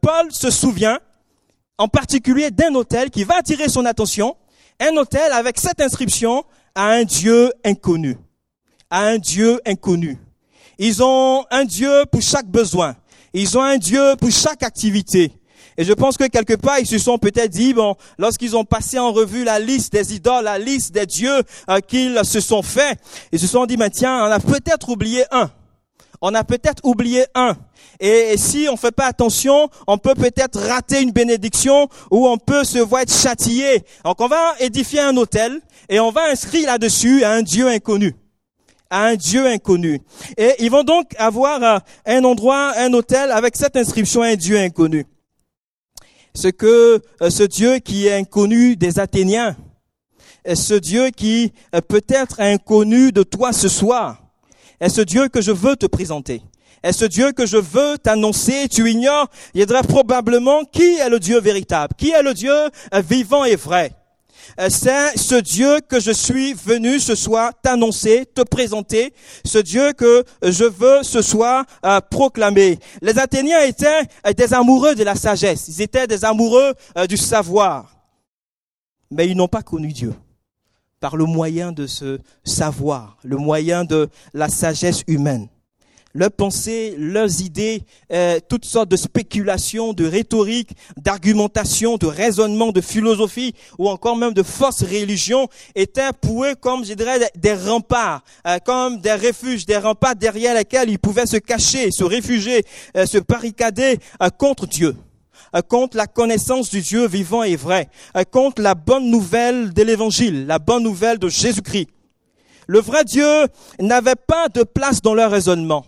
Paul 0.02 0.32
se 0.32 0.52
souvient 0.52 1.00
en 1.80 1.88
particulier 1.88 2.52
d'un 2.52 2.76
hôtel 2.76 3.10
qui 3.10 3.24
va 3.24 3.38
attirer 3.38 3.70
son 3.70 3.86
attention. 3.86 4.38
Un 4.80 4.96
hôtel 4.98 5.32
avec 5.32 5.60
cette 5.60 5.82
inscription 5.82 6.44
à 6.76 6.90
un 6.92 7.04
Dieu 7.04 7.52
inconnu. 7.66 8.18
À 8.90 9.08
un 9.08 9.18
Dieu 9.18 9.60
inconnu. 9.66 10.18
Ils 10.82 11.04
ont 11.04 11.46
un 11.52 11.66
Dieu 11.66 12.06
pour 12.10 12.22
chaque 12.22 12.48
besoin. 12.48 12.96
Ils 13.34 13.58
ont 13.58 13.62
un 13.62 13.78
Dieu 13.78 14.16
pour 14.18 14.32
chaque 14.32 14.64
activité. 14.64 15.34
Et 15.78 15.84
je 15.84 15.92
pense 15.92 16.18
que 16.18 16.26
quelque 16.28 16.56
part, 16.56 16.80
ils 16.80 16.88
se 16.88 16.98
sont 16.98 17.18
peut-être 17.18 17.52
dit, 17.52 17.74
bon, 17.74 17.96
lorsqu'ils 18.18 18.56
ont 18.56 18.64
passé 18.64 18.98
en 18.98 19.12
revue 19.12 19.44
la 19.44 19.60
liste 19.60 19.92
des 19.92 20.16
idoles, 20.16 20.46
la 20.46 20.58
liste 20.58 20.94
des 20.94 21.06
dieux 21.06 21.44
euh, 21.70 21.80
qu'ils 21.82 22.20
se 22.24 22.40
sont 22.40 22.62
faits, 22.62 22.98
ils 23.34 23.40
se 23.40 23.48
sont 23.48 23.66
dit, 23.66 23.76
mais 23.76 23.90
tiens, 23.90 24.26
on 24.26 24.32
a 24.32 24.40
peut-être 24.40 24.88
oublié 24.90 25.26
un. 25.32 25.52
On 26.22 26.34
a 26.34 26.46
peut-être 26.46 26.82
oublié 26.86 27.26
un. 27.36 27.58
Et, 28.00 28.38
si 28.38 28.68
on 28.72 28.78
fait 28.78 28.92
pas 28.92 29.06
attention, 29.06 29.70
on 29.86 29.98
peut 29.98 30.16
peut-être 30.16 30.60
rater 30.60 31.02
une 31.02 31.12
bénédiction 31.12 31.90
ou 32.10 32.28
on 32.28 32.38
peut 32.38 32.64
se 32.64 32.78
voir 32.80 33.02
être 33.02 33.14
châtié. 33.14 33.84
Donc 34.06 34.22
on 34.22 34.28
va 34.28 34.56
édifier 34.60 35.02
un 35.02 35.16
hôtel 35.18 35.60
et 35.90 36.00
on 36.00 36.12
va 36.12 36.30
inscrire 36.30 36.68
là-dessus 36.68 37.26
un 37.26 37.42
Dieu 37.42 37.68
inconnu 37.68 38.16
à 38.90 39.06
un 39.06 39.16
Dieu 39.16 39.46
inconnu. 39.46 40.02
Et 40.38 40.56
ils 40.60 40.72
vont 40.72 40.84
donc 40.84 41.16
avoir 41.18 41.64
euh, 41.64 41.80
un 42.06 42.24
endroit, 42.24 42.74
un 42.78 42.92
hôtel 42.94 43.32
avec 43.32 43.56
cette 43.56 43.76
inscription, 43.76 44.22
un 44.22 44.36
Dieu 44.36 44.58
inconnu. 44.58 45.06
Ce 46.34 46.48
que 46.48 47.02
euh, 47.22 47.30
ce 47.30 47.44
Dieu 47.44 47.80
qui 47.80 48.08
est 48.08 48.14
inconnu 48.14 48.76
des 48.76 49.00
Athéniens 49.00 49.56
ce 50.56 50.74
Dieu 50.74 51.10
qui 51.10 51.52
peut-être 51.88 52.40
est 52.40 52.54
inconnu 52.54 53.12
de 53.12 53.24
toi 53.24 53.54
ce 53.54 53.68
soir, 53.68 54.24
est 54.80 54.90
ce 54.90 55.02
Dieu 55.02 55.28
que 55.28 55.42
je 55.42 55.52
veux 55.52 55.76
te 55.76 55.86
présenter. 55.86 56.42
Est 56.82 56.94
ce 56.94 57.06
Dieu 57.06 57.34
que 57.34 57.46
je 57.46 57.58
veux 57.58 57.98
t'annoncer 57.98 58.68
Tu 58.70 58.90
ignores, 58.90 59.28
il 59.54 59.62
y 59.62 59.64
aurait 59.64 59.84
probablement 59.84 60.64
qui 60.64 60.98
est 60.98 61.10
le 61.10 61.20
Dieu 61.20 61.40
véritable, 61.40 61.94
qui 61.98 62.12
est 62.12 62.24
le 62.24 62.34
Dieu 62.34 62.54
vivant 62.94 63.44
et 63.44 63.56
vrai. 63.56 63.92
Euh, 64.60 64.68
c'est 64.70 65.18
ce 65.18 65.36
Dieu 65.36 65.80
que 65.88 66.00
je 66.00 66.12
suis 66.12 66.54
venu 66.54 67.00
ce 67.00 67.16
soir 67.16 67.52
t'annoncer, 67.62 68.26
te 68.26 68.42
présenter, 68.42 69.14
ce 69.46 69.58
Dieu 69.58 69.94
que 69.94 70.24
je 70.42 70.66
veux 70.66 71.04
ce 71.04 71.22
soir 71.22 71.66
euh, 71.86 72.00
proclamer. 72.02 72.80
Les 73.02 73.18
Athéniens 73.20 73.62
étaient 73.62 74.02
euh, 74.26 74.34
des 74.34 74.54
amoureux 74.54 74.96
de 74.96 75.04
la 75.04 75.16
sagesse, 75.16 75.68
ils 75.68 75.82
étaient 75.82 76.08
des 76.08 76.26
amoureux 76.26 76.74
du 77.08 77.18
savoir, 77.18 77.96
mais 79.12 79.28
ils 79.28 79.36
n'ont 79.36 79.48
pas 79.48 79.62
connu 79.62 79.92
Dieu 79.92 80.14
par 81.00 81.16
le 81.16 81.26
moyen 81.26 81.72
de 81.72 81.88
ce 81.88 82.20
savoir, 82.44 83.18
le 83.24 83.38
moyen 83.38 83.86
de 83.86 84.10
la 84.34 84.50
sagesse 84.50 85.04
humaine 85.08 85.48
leurs 86.14 86.32
pensées, 86.32 86.96
leurs 86.98 87.42
idées, 87.42 87.84
euh, 88.12 88.40
toutes 88.48 88.66
sortes 88.66 88.90
de 88.90 88.98
spéculations, 88.98 89.94
de 89.94 90.06
rhétorique, 90.06 90.72
d'argumentation, 90.98 91.98
de 91.98 92.08
raisonnement, 92.08 92.72
de 92.72 92.82
philosophie 92.82 93.54
ou 93.78 93.90
encore 93.90 94.16
même 94.16 94.34
de 94.34 94.44
fausses 94.44 94.84
religions 94.84 95.48
étaient 95.76 96.12
pour 96.20 96.46
eux 96.46 96.56
comme, 96.56 96.84
je 96.84 96.94
dirais, 96.94 97.20
des 97.36 97.54
remparts, 97.54 98.24
euh, 98.48 98.58
comme 98.66 99.00
des 99.00 99.14
refuges, 99.14 99.66
des 99.66 99.78
remparts 99.78 100.16
derrière 100.16 100.56
lesquels 100.56 100.90
ils 100.90 101.00
pouvaient 101.00 101.26
se 101.26 101.38
cacher, 101.38 101.92
se 101.92 102.04
réfugier, 102.04 102.64
euh, 102.98 103.06
se 103.06 103.18
barricader 103.18 103.98
contre 104.38 104.68
Dieu 104.68 104.96
contre 105.68 105.98
la 105.98 106.06
connaissance 106.06 106.70
du 106.70 106.82
Dieu 106.82 107.08
vivant 107.08 107.42
et 107.42 107.56
vrai, 107.56 107.90
contre 108.30 108.62
la 108.62 108.76
bonne 108.76 109.10
nouvelle 109.10 109.74
de 109.74 109.82
l'évangile, 109.82 110.46
la 110.46 110.60
bonne 110.60 110.84
nouvelle 110.84 111.18
de 111.18 111.28
Jésus-Christ. 111.28 111.88
Le 112.68 112.80
vrai 112.80 113.04
Dieu 113.04 113.48
n'avait 113.80 114.14
pas 114.16 114.48
de 114.50 114.62
place 114.62 115.02
dans 115.02 115.16
leur 115.16 115.32
raisonnement. 115.32 115.88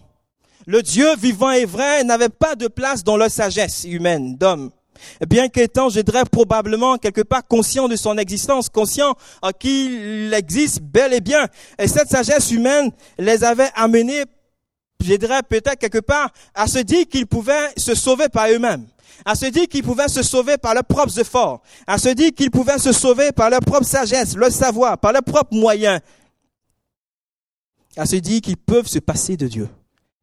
Le 0.67 0.81
Dieu 0.81 1.15
vivant 1.15 1.51
et 1.51 1.65
vrai 1.65 2.03
n'avait 2.03 2.29
pas 2.29 2.55
de 2.55 2.67
place 2.67 3.03
dans 3.03 3.17
leur 3.17 3.31
sagesse 3.31 3.83
humaine 3.83 4.37
d'homme. 4.37 4.71
Bien 5.27 5.49
qu'étant, 5.49 5.89
je 5.89 5.99
dirais, 6.01 6.23
probablement 6.31 6.97
quelque 6.97 7.21
part 7.21 7.47
conscient 7.47 7.87
de 7.87 7.95
son 7.95 8.17
existence, 8.17 8.69
conscient 8.69 9.15
qu'il 9.59 10.31
existe 10.33 10.81
bel 10.81 11.13
et 11.13 11.21
bien. 11.21 11.47
Et 11.79 11.87
cette 11.87 12.09
sagesse 12.09 12.51
humaine 12.51 12.91
les 13.17 13.43
avait 13.43 13.71
amenés, 13.73 14.25
je 15.03 15.15
dirais 15.15 15.41
peut-être 15.47 15.79
quelque 15.79 15.97
part, 15.99 16.29
à 16.53 16.67
se 16.67 16.79
dire 16.79 17.07
qu'ils 17.09 17.25
pouvaient 17.27 17.69
se 17.77 17.95
sauver 17.95 18.29
par 18.29 18.49
eux-mêmes 18.49 18.85
à 19.23 19.35
se 19.35 19.45
dire 19.45 19.67
qu'ils 19.67 19.83
pouvaient 19.83 20.07
se 20.07 20.23
sauver 20.23 20.57
par 20.57 20.73
leurs 20.73 20.83
propres 20.83 21.19
efforts, 21.19 21.61
à 21.85 21.99
se 21.99 22.09
dire 22.09 22.31
qu'ils 22.35 22.49
pouvaient 22.49 22.79
se 22.79 22.91
sauver 22.91 23.31
par 23.31 23.51
leur 23.51 23.59
propre 23.59 23.85
sagesse, 23.85 24.35
leur 24.35 24.51
savoir, 24.51 24.97
par 24.97 25.11
leurs 25.11 25.21
propres 25.21 25.53
moyens, 25.53 25.99
à 27.95 28.07
se 28.07 28.15
dire 28.15 28.41
qu'ils 28.41 28.57
peuvent 28.57 28.87
se 28.87 28.97
passer 28.97 29.37
de 29.37 29.47
Dieu 29.47 29.69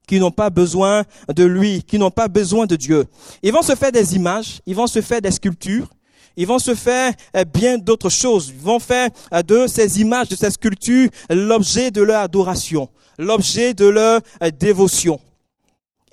qui 0.09 0.19
n'ont 0.19 0.33
pas 0.33 0.51
besoin 0.51 1.05
de 1.33 1.45
lui, 1.45 1.85
qui 1.85 1.99
n'ont 1.99 2.11
pas 2.11 2.27
besoin 2.27 2.67
de 2.67 2.75
Dieu. 2.75 3.05
Ils 3.43 3.53
vont 3.53 3.63
se 3.63 3.77
faire 3.77 3.93
des 3.93 4.17
images, 4.17 4.61
ils 4.67 4.75
vont 4.75 4.89
se 4.89 5.01
faire 5.03 5.21
des 5.21 5.31
sculptures, 5.31 5.89
ils 6.37 6.47
vont 6.47 6.59
se 6.59 6.75
faire 6.75 7.13
eh, 7.35 7.45
bien 7.45 7.79
d'autres 7.79 8.09
choses. 8.09 8.53
Ils 8.57 8.63
vont 8.63 8.79
faire 8.79 9.11
eh, 9.33 9.43
de 9.43 9.67
ces 9.67 10.01
images, 10.01 10.29
de 10.29 10.37
ces 10.37 10.51
sculptures, 10.51 11.11
l'objet 11.29 11.91
de 11.91 12.01
leur 12.01 12.23
adoration, 12.23 12.89
l'objet 13.19 13.75
de 13.75 13.87
leur 13.87 14.21
eh, 14.41 14.51
dévotion. 14.51 15.21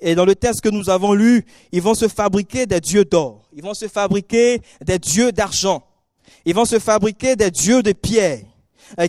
Et 0.00 0.14
dans 0.14 0.26
le 0.26 0.34
texte 0.34 0.60
que 0.60 0.68
nous 0.68 0.90
avons 0.90 1.14
lu, 1.14 1.44
ils 1.72 1.80
vont 1.80 1.94
se 1.94 2.06
fabriquer 2.06 2.66
des 2.66 2.80
dieux 2.80 3.04
d'or, 3.04 3.48
ils 3.54 3.62
vont 3.62 3.72
se 3.72 3.88
fabriquer 3.88 4.60
des 4.84 4.98
dieux 4.98 5.32
d'argent, 5.32 5.86
ils 6.44 6.54
vont 6.54 6.66
se 6.66 6.78
fabriquer 6.78 7.34
des 7.34 7.50
dieux 7.50 7.82
de 7.82 7.92
pierre, 7.92 8.40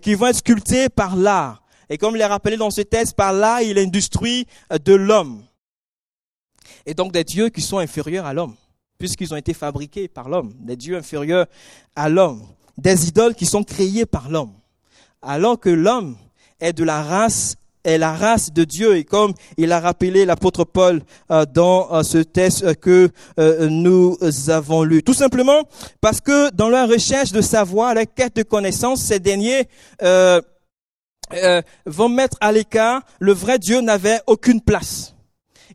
qui 0.01 0.13
vont 0.13 0.27
être 0.27 0.37
sculptés 0.37 0.87
par 0.87 1.17
l'art, 1.17 1.61
et 1.89 1.97
comme 1.97 2.15
il 2.15 2.21
est 2.21 2.25
rappelé 2.25 2.57
dans 2.57 2.69
ce 2.69 2.81
texte, 2.81 3.15
par 3.15 3.33
là, 3.33 3.61
il 3.61 3.77
instruit 3.77 4.45
euh, 4.71 4.77
de 4.77 4.93
l'homme. 4.93 5.43
Et 6.85 6.93
donc 6.93 7.11
des 7.11 7.23
dieux 7.23 7.49
qui 7.49 7.61
sont 7.61 7.77
inférieurs 7.77 8.25
à 8.25 8.33
l'homme, 8.33 8.55
puisqu'ils 8.97 9.33
ont 9.33 9.37
été 9.37 9.53
fabriqués 9.53 10.07
par 10.07 10.29
l'homme, 10.29 10.53
des 10.59 10.75
dieux 10.75 10.97
inférieurs 10.97 11.47
à 11.95 12.09
l'homme, 12.09 12.43
des 12.77 13.07
idoles 13.07 13.35
qui 13.35 13.45
sont 13.45 13.63
créées 13.63 14.05
par 14.05 14.29
l'homme, 14.29 14.53
alors 15.21 15.59
que 15.59 15.69
l'homme 15.69 16.17
est 16.59 16.73
de 16.73 16.83
la 16.83 17.03
race 17.03 17.55
est 17.83 17.97
la 17.97 18.11
race 18.11 18.51
de 18.51 18.65
Dieu 18.65 18.97
et 18.97 19.05
comme 19.05 19.33
il 19.55 19.71
a 19.71 19.79
rappelé 19.79 20.25
l'apôtre 20.25 20.65
Paul 20.65 21.01
euh, 21.31 21.45
dans 21.45 21.87
euh, 21.93 22.03
ce 22.03 22.17
texte 22.17 22.75
que 22.81 23.09
nous 23.69 24.17
avons 24.49 24.83
lu. 24.83 25.03
Tout 25.03 25.13
simplement 25.13 25.61
parce 26.01 26.19
que 26.19 26.53
dans 26.53 26.67
leur 26.67 26.89
recherche 26.89 27.31
de 27.31 27.39
savoir, 27.39 27.93
la 27.93 28.05
quête 28.05 28.35
de 28.35 28.43
connaissance, 28.43 29.01
ces 29.01 29.19
derniers 29.19 29.69
euh, 31.33 31.61
vont 31.85 32.09
mettre 32.09 32.37
à 32.39 32.51
l'écart, 32.51 33.01
le 33.19 33.33
vrai 33.33 33.59
Dieu 33.59 33.81
n'avait 33.81 34.21
aucune 34.27 34.61
place. 34.61 35.13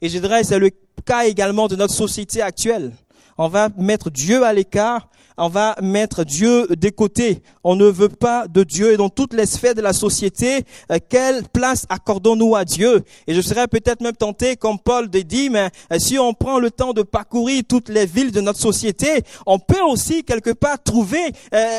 Et 0.00 0.08
je 0.08 0.18
dirais, 0.18 0.44
c'est 0.44 0.58
le 0.58 0.70
cas 1.04 1.24
également 1.26 1.68
de 1.68 1.76
notre 1.76 1.94
société 1.94 2.40
actuelle. 2.40 2.92
On 3.36 3.48
va 3.48 3.68
mettre 3.76 4.10
Dieu 4.10 4.44
à 4.44 4.52
l'écart, 4.52 5.08
on 5.36 5.48
va 5.48 5.76
mettre 5.82 6.24
Dieu 6.24 6.66
des 6.76 6.90
côtés. 6.90 7.42
On 7.64 7.76
ne 7.76 7.86
veut 7.86 8.08
pas 8.08 8.46
de 8.48 8.62
Dieu 8.62 8.92
et 8.92 8.96
dans 8.96 9.10
toutes 9.10 9.34
les 9.34 9.44
sphères 9.44 9.74
de 9.74 9.82
la 9.82 9.92
société, 9.92 10.64
euh, 10.90 10.98
quelle 11.06 11.42
place 11.48 11.86
accordons-nous 11.90 12.56
à 12.56 12.64
Dieu? 12.64 13.02
Et 13.26 13.34
je 13.34 13.40
serais 13.40 13.68
peut-être 13.68 14.00
même 14.00 14.16
tenté, 14.16 14.56
comme 14.56 14.78
Paul 14.78 15.10
de 15.10 15.20
dire, 15.20 15.50
mais 15.50 15.68
euh, 15.92 15.98
si 15.98 16.18
on 16.18 16.32
prend 16.32 16.58
le 16.60 16.70
temps 16.70 16.92
de 16.94 17.02
parcourir 17.02 17.62
toutes 17.68 17.90
les 17.90 18.06
villes 18.06 18.32
de 18.32 18.40
notre 18.40 18.60
société, 18.60 19.22
on 19.46 19.58
peut 19.58 19.82
aussi 19.82 20.24
quelque 20.24 20.52
part 20.52 20.82
trouver 20.82 21.32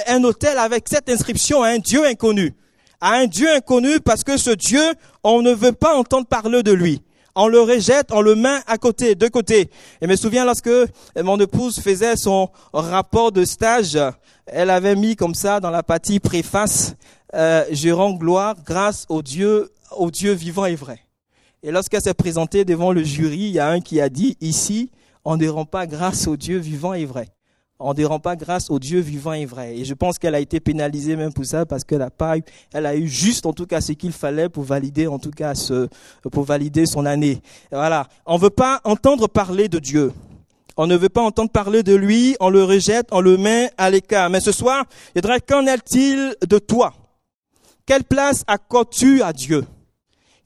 un 0.07 0.23
hôtel 0.23 0.57
avec 0.57 0.85
cette 0.87 1.09
inscription, 1.09 1.63
un 1.63 1.79
Dieu 1.79 2.05
inconnu 2.05 2.55
à 3.03 3.15
un 3.15 3.27
Dieu 3.27 3.53
inconnu 3.53 3.99
parce 3.99 4.23
que 4.23 4.37
ce 4.37 4.51
Dieu, 4.51 4.81
on 5.25 5.41
ne 5.41 5.51
veut 5.51 5.73
pas 5.73 5.93
entendre 5.93 6.25
parler 6.25 6.63
de 6.63 6.71
lui. 6.71 7.01
On 7.35 7.49
le 7.49 7.59
rejette, 7.59 8.13
on 8.13 8.21
le 8.21 8.33
met 8.33 8.59
à 8.65 8.77
côté, 8.77 9.13
de 9.15 9.27
côté. 9.27 9.69
Et 9.99 10.07
me 10.07 10.15
souviens 10.15 10.45
lorsque 10.45 10.69
mon 11.21 11.37
épouse 11.37 11.81
faisait 11.81 12.15
son 12.15 12.49
rapport 12.71 13.33
de 13.33 13.43
stage, 13.43 13.99
elle 14.45 14.69
avait 14.69 14.95
mis 14.95 15.17
comme 15.17 15.35
ça 15.35 15.59
dans 15.59 15.69
la 15.69 15.83
partie 15.83 16.21
préface, 16.21 16.95
euh, 17.33 17.65
je 17.71 17.89
rends 17.89 18.13
gloire 18.13 18.55
grâce 18.65 19.05
au 19.09 19.21
Dieu, 19.21 19.69
au 19.97 20.09
Dieu 20.09 20.31
vivant 20.31 20.65
et 20.65 20.75
vrai. 20.75 20.99
Et 21.61 21.71
lorsqu'elle 21.71 22.01
s'est 22.01 22.13
présentée 22.13 22.63
devant 22.63 22.93
le 22.93 23.03
jury, 23.03 23.37
il 23.37 23.51
y 23.51 23.59
a 23.59 23.67
un 23.67 23.81
qui 23.81 23.99
a 23.99 24.07
dit, 24.07 24.37
ici, 24.39 24.91
on 25.25 25.35
ne 25.35 25.49
rend 25.49 25.65
pas 25.65 25.87
grâce 25.87 26.25
au 26.27 26.37
Dieu 26.37 26.57
vivant 26.57 26.93
et 26.93 27.03
vrai 27.03 27.27
on 27.83 27.93
ne 27.93 28.05
rend 28.05 28.19
pas 28.19 28.35
grâce 28.35 28.69
au 28.69 28.79
Dieu 28.79 29.01
vivant 29.01 29.33
et 29.33 29.45
vrai. 29.45 29.77
Et 29.77 29.85
je 29.85 29.93
pense 29.93 30.17
qu'elle 30.17 30.35
a 30.35 30.39
été 30.39 30.59
pénalisée 30.59 31.15
même 31.15 31.33
pour 31.33 31.45
ça 31.45 31.65
parce 31.65 31.83
qu'elle 31.83 32.01
a 32.01 32.09
pas 32.09 32.37
eu, 32.37 32.43
elle 32.73 32.85
a 32.85 32.95
eu 32.95 33.07
juste 33.07 33.45
en 33.45 33.53
tout 33.53 33.65
cas 33.65 33.81
ce 33.81 33.91
qu'il 33.91 34.13
fallait 34.13 34.47
pour 34.49 34.63
valider 34.63 35.05
en 35.07 35.19
tout 35.19 35.31
cas 35.31 35.53
pour 36.31 36.43
valider 36.45 36.85
son 36.85 37.05
année. 37.05 37.41
voilà. 37.71 38.07
On 38.25 38.37
veut 38.37 38.49
pas 38.49 38.79
entendre 38.85 39.27
parler 39.27 39.67
de 39.67 39.79
Dieu. 39.79 40.13
On 40.77 40.87
ne 40.87 40.95
veut 40.95 41.09
pas 41.09 41.21
entendre 41.21 41.51
parler 41.51 41.83
de 41.83 41.93
lui, 41.93 42.35
on 42.39 42.49
le 42.49 42.63
rejette, 42.63 43.07
on 43.11 43.21
le 43.21 43.37
met 43.37 43.69
à 43.77 43.91
l'écart. 43.91 44.29
Mais 44.31 44.39
ce 44.39 44.51
soir, 44.51 44.85
il 45.13 45.21
dirait, 45.21 45.39
qu'en 45.39 45.67
est-il 45.67 46.35
de 46.47 46.57
toi? 46.57 46.93
Quelle 47.85 48.03
place 48.03 48.43
accordes-tu 48.47 49.21
à 49.21 49.33
Dieu? 49.33 49.65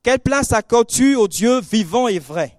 Quelle 0.03 0.19
place 0.19 0.51
accordes-tu 0.51 1.15
au 1.15 1.29
Dieu 1.29 1.61
vivant 1.61 2.09
et 2.09 2.19
vrai? 2.19 2.56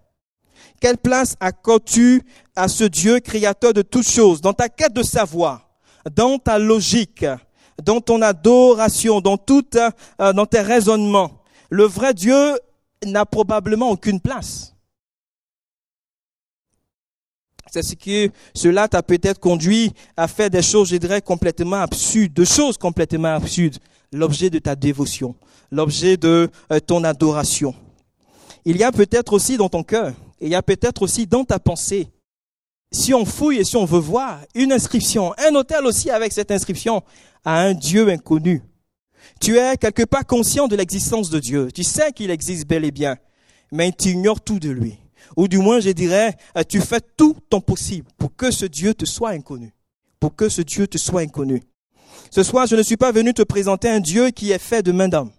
Quelle 0.81 0.99
place 0.99 1.37
accordes-tu 1.41 2.23
à 2.55 2.69
ce 2.69 2.85
Dieu 2.85 3.21
créateur 3.21 3.73
de 3.73 3.83
toutes 3.83 4.09
choses? 4.09 4.41
Dans 4.41 4.53
ta 4.53 4.69
quête 4.69 4.93
de 4.93 5.03
savoir, 5.03 5.69
dans 6.15 6.39
ta 6.39 6.59
logique, 6.59 7.27
dans 7.83 8.01
ton 8.01 8.23
adoration, 8.23 9.21
dans 9.21 9.37
tout, 9.37 9.67
euh, 9.77 10.33
dans 10.33 10.47
tes 10.47 10.61
raisonnements? 10.61 11.43
Le 11.71 11.85
vrai 11.85 12.15
Dieu 12.15 12.59
n'a 13.05 13.27
probablement 13.27 13.91
aucune 13.91 14.21
place. 14.21 14.75
C'est 17.71 17.83
ce 17.83 17.95
que 17.95 18.33
cela 18.55 18.89
t'a 18.89 19.03
peut-être 19.03 19.41
conduit 19.41 19.93
à 20.17 20.27
faire 20.27 20.49
des 20.49 20.63
choses, 20.63 20.89
je 20.89 20.97
dirais, 20.97 21.21
complètement 21.21 21.83
absurdes, 21.83 22.33
de 22.33 22.45
choses 22.45 22.79
complètement 22.79 23.35
absurdes, 23.35 23.77
l'objet 24.11 24.49
de 24.49 24.59
ta 24.59 24.75
dévotion, 24.75 25.35
l'objet 25.71 26.17
de 26.17 26.51
euh, 26.73 26.81
ton 26.81 27.05
adoration. 27.05 27.75
Il 28.65 28.77
y 28.77 28.85
a 28.85 28.93
peut-être 28.93 29.33
aussi 29.33 29.57
dans 29.57 29.69
ton 29.69 29.83
cœur 29.83 30.15
il 30.41 30.49
y 30.49 30.55
a 30.55 30.63
peut-être 30.63 31.03
aussi 31.03 31.27
dans 31.27 31.45
ta 31.45 31.59
pensée, 31.59 32.09
si 32.91 33.13
on 33.13 33.25
fouille 33.25 33.59
et 33.59 33.65
si 33.65 33.77
on 33.77 33.85
veut 33.85 33.99
voir, 33.99 34.41
une 34.55 34.73
inscription, 34.73 35.35
un 35.39 35.55
hôtel 35.55 35.85
aussi 35.85 36.11
avec 36.11 36.33
cette 36.33 36.51
inscription 36.51 37.03
à 37.45 37.61
un 37.61 37.75
Dieu 37.75 38.09
inconnu. 38.09 38.63
Tu 39.41 39.59
es 39.59 39.77
quelque 39.77 40.05
part 40.05 40.27
conscient 40.27 40.69
de 40.69 40.77
l'existence 40.77 41.31
de 41.31 41.39
Dieu. 41.39 41.69
Tu 41.73 41.85
sais 41.85 42.13
qu'il 42.13 42.31
existe 42.31 42.67
bel 42.67 42.85
et 42.85 42.91
bien, 42.91 43.17
mais 43.71 43.93
tu 43.93 44.11
ignores 44.11 44.41
tout 44.41 44.59
de 44.59 44.71
lui. 44.71 44.99
Ou 45.37 45.49
du 45.49 45.59
moins, 45.59 45.81
je 45.81 45.91
dirais, 45.91 46.37
euh, 46.57 46.63
tu 46.67 46.81
fais 46.81 47.01
tout 47.17 47.37
ton 47.51 47.61
possible 47.61 48.09
pour 48.17 48.35
que 48.35 48.51
ce 48.51 48.65
Dieu 48.65 48.95
te 48.95 49.05
soit 49.05 49.31
inconnu. 49.31 49.75
Pour 50.21 50.35
que 50.35 50.49
ce 50.49 50.63
Dieu 50.63 50.87
te 50.87 50.99
soit 50.99 51.21
inconnu. 51.21 51.63
Ce 52.31 52.43
soir, 52.43 52.67
je 52.67 52.77
ne 52.77 52.83
suis 52.83 52.97
pas 52.97 53.13
venu 53.13 53.35
te 53.35 53.43
présenter 53.43 53.89
un 53.89 54.01
Dieu 54.01 54.31
qui 54.31 54.51
est 54.51 54.59
fait 54.59 54.83
de 54.83 54.93
main 54.93 55.09
d'homme. 55.09 55.31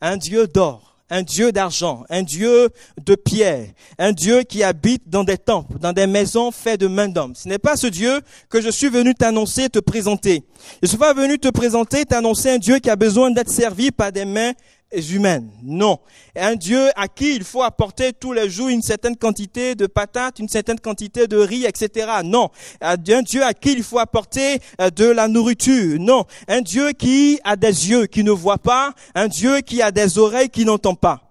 Un 0.00 0.16
Dieu 0.16 0.46
d'or 0.46 0.85
un 1.10 1.22
Dieu 1.22 1.52
d'argent, 1.52 2.04
un 2.10 2.22
Dieu 2.22 2.68
de 3.04 3.14
pierre, 3.14 3.68
un 3.98 4.12
Dieu 4.12 4.42
qui 4.42 4.62
habite 4.62 5.08
dans 5.08 5.24
des 5.24 5.38
temples, 5.38 5.78
dans 5.78 5.92
des 5.92 6.06
maisons 6.06 6.50
faites 6.50 6.80
de 6.80 6.88
main 6.88 7.08
d'hommes. 7.08 7.34
Ce 7.34 7.48
n'est 7.48 7.58
pas 7.58 7.76
ce 7.76 7.86
Dieu 7.86 8.20
que 8.48 8.60
je 8.60 8.70
suis 8.70 8.88
venu 8.88 9.14
t'annoncer, 9.14 9.68
te 9.68 9.78
présenter. 9.78 10.42
Je 10.82 10.88
suis 10.88 10.98
pas 10.98 11.14
venu 11.14 11.38
te 11.38 11.48
présenter, 11.48 12.04
t'annoncer 12.04 12.50
un 12.50 12.58
Dieu 12.58 12.78
qui 12.78 12.90
a 12.90 12.96
besoin 12.96 13.30
d'être 13.30 13.50
servi 13.50 13.90
par 13.90 14.10
des 14.10 14.24
mains 14.24 14.52
humaines. 15.00 15.50
Non. 15.62 15.98
Un 16.34 16.54
Dieu 16.54 16.90
à 16.96 17.08
qui 17.08 17.34
il 17.34 17.44
faut 17.44 17.62
apporter 17.62 18.12
tous 18.12 18.32
les 18.32 18.48
jours 18.50 18.68
une 18.68 18.82
certaine 18.82 19.16
quantité 19.16 19.74
de 19.74 19.86
patates, 19.86 20.38
une 20.38 20.48
certaine 20.48 20.80
quantité 20.80 21.26
de 21.26 21.36
riz, 21.36 21.64
etc. 21.64 22.08
Non. 22.24 22.50
Un 22.80 22.96
Dieu 22.96 23.42
à 23.42 23.54
qui 23.54 23.72
il 23.72 23.82
faut 23.82 23.98
apporter 23.98 24.58
euh, 24.80 24.90
de 24.90 25.06
la 25.06 25.28
nourriture. 25.28 25.98
Non. 26.00 26.24
Un 26.48 26.60
Dieu 26.60 26.92
qui 26.92 27.40
a 27.44 27.56
des 27.56 27.90
yeux 27.90 28.06
qui 28.06 28.24
ne 28.24 28.30
voient 28.30 28.58
pas. 28.58 28.92
Un 29.14 29.28
Dieu 29.28 29.60
qui 29.60 29.82
a 29.82 29.90
des 29.90 30.18
oreilles 30.18 30.50
qui 30.50 30.64
n'entendent 30.64 31.00
pas. 31.00 31.22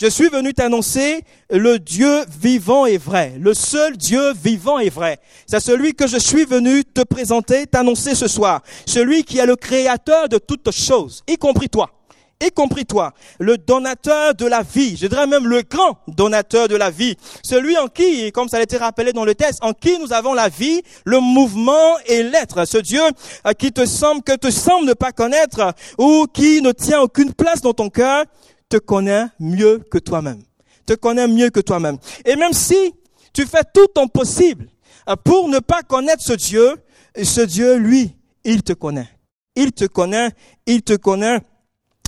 Je 0.00 0.06
suis 0.06 0.28
venu 0.28 0.54
t'annoncer 0.54 1.22
le 1.50 1.80
Dieu 1.80 2.24
vivant 2.40 2.86
et 2.86 2.98
vrai, 2.98 3.34
le 3.40 3.52
seul 3.52 3.96
Dieu 3.96 4.32
vivant 4.32 4.78
et 4.78 4.90
vrai. 4.90 5.18
C'est 5.44 5.58
celui 5.58 5.92
que 5.92 6.06
je 6.06 6.18
suis 6.18 6.44
venu 6.44 6.84
te 6.84 7.00
présenter, 7.02 7.66
t'annoncer 7.66 8.14
ce 8.14 8.28
soir. 8.28 8.62
Celui 8.86 9.24
qui 9.24 9.38
est 9.38 9.46
le 9.46 9.56
créateur 9.56 10.28
de 10.28 10.38
toutes 10.38 10.70
choses, 10.70 11.24
y 11.26 11.36
compris 11.36 11.68
toi 11.68 11.97
y 12.40 12.50
compris 12.50 12.86
toi, 12.86 13.12
le 13.38 13.58
donateur 13.58 14.34
de 14.34 14.46
la 14.46 14.62
vie, 14.62 14.96
je 14.96 15.06
dirais 15.06 15.26
même 15.26 15.46
le 15.46 15.62
grand 15.62 15.98
donateur 16.06 16.68
de 16.68 16.76
la 16.76 16.90
vie, 16.90 17.16
celui 17.42 17.76
en 17.76 17.88
qui, 17.88 18.30
comme 18.32 18.48
ça 18.48 18.58
a 18.58 18.62
été 18.62 18.76
rappelé 18.76 19.12
dans 19.12 19.24
le 19.24 19.34
texte, 19.34 19.58
en 19.62 19.72
qui 19.72 19.98
nous 19.98 20.12
avons 20.12 20.34
la 20.34 20.48
vie, 20.48 20.82
le 21.04 21.20
mouvement 21.20 21.98
et 22.06 22.22
l'être, 22.22 22.64
ce 22.64 22.78
Dieu 22.78 23.02
euh, 23.46 23.52
qui 23.52 23.72
te 23.72 23.86
semble, 23.86 24.22
que 24.22 24.36
te 24.36 24.50
semble 24.50 24.86
ne 24.86 24.94
pas 24.94 25.12
connaître 25.12 25.74
ou 25.98 26.26
qui 26.32 26.62
ne 26.62 26.72
tient 26.72 27.00
aucune 27.00 27.32
place 27.32 27.60
dans 27.60 27.74
ton 27.74 27.90
cœur, 27.90 28.24
te 28.68 28.76
connaît 28.76 29.26
mieux 29.40 29.78
que 29.90 29.98
toi-même, 29.98 30.42
te 30.86 30.92
connaît 30.92 31.26
mieux 31.26 31.50
que 31.50 31.60
toi-même. 31.60 31.98
Et 32.24 32.36
même 32.36 32.52
si 32.52 32.94
tu 33.32 33.46
fais 33.46 33.62
tout 33.72 33.86
ton 33.88 34.06
possible 34.06 34.68
euh, 35.08 35.16
pour 35.16 35.48
ne 35.48 35.58
pas 35.58 35.82
connaître 35.82 36.22
ce 36.22 36.34
Dieu, 36.34 36.76
ce 37.20 37.40
Dieu, 37.40 37.76
lui, 37.76 38.14
il 38.44 38.62
te 38.62 38.72
connaît. 38.72 39.08
Il 39.56 39.72
te 39.72 39.86
connaît, 39.86 40.30
il 40.66 40.82
te 40.82 40.94
connaît 40.94 41.40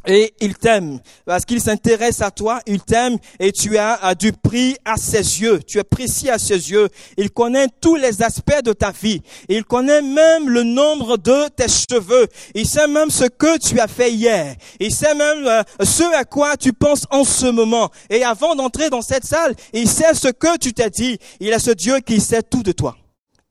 et 0.07 0.35
il 0.41 0.55
t'aime 0.55 1.01
parce 1.25 1.45
qu'il 1.45 1.61
s'intéresse 1.61 2.21
à 2.23 2.31
toi, 2.31 2.61
il 2.67 2.81
t'aime 2.81 3.19
et 3.39 3.53
tu 3.53 3.79
as 3.79 4.15
du 4.15 4.33
prix 4.33 4.77
à 4.85 4.97
ses 4.97 5.41
yeux, 5.41 5.61
tu 5.67 5.79
es 5.79 5.85
précieux 5.85 6.33
à 6.33 6.39
ses 6.39 6.71
yeux. 6.71 6.89
Il 7.17 7.31
connaît 7.31 7.69
tous 7.81 7.97
les 7.97 8.23
aspects 8.23 8.63
de 8.65 8.73
ta 8.73 8.91
vie, 8.91 9.23
il 9.49 9.65
connaît 9.65 10.03
même 10.03 10.49
le 10.49 10.63
nombre 10.63 11.17
de 11.17 11.49
tes 11.49 11.69
cheveux, 11.69 12.27
il 12.55 12.67
sait 12.67 12.87
même 12.87 13.11
ce 13.11 13.25
que 13.25 13.59
tu 13.59 13.81
as 13.81 13.89
fait 13.89 14.13
hier, 14.13 14.57
il 14.79 14.93
sait 14.93 15.15
même 15.15 15.47
euh, 15.47 15.63
ce 15.83 16.03
à 16.15 16.25
quoi 16.25 16.57
tu 16.57 16.73
penses 16.73 17.07
en 17.11 17.25
ce 17.25 17.47
moment. 17.47 17.91
Et 18.09 18.25
avant 18.25 18.55
d'entrer 18.55 18.91
dans 18.91 19.03
cette 19.03 19.25
salle, 19.25 19.55
il 19.73 19.89
sait 19.89 20.15
ce 20.15 20.29
que 20.29 20.59
tu 20.59 20.73
t'es 20.73 20.91
dit. 20.91 21.19
Il 21.41 21.49
est 21.49 21.59
ce 21.59 21.71
Dieu 21.71 21.99
qui 22.01 22.21
sait 22.21 22.43
tout 22.43 22.63
de 22.63 22.73
toi. 22.73 22.97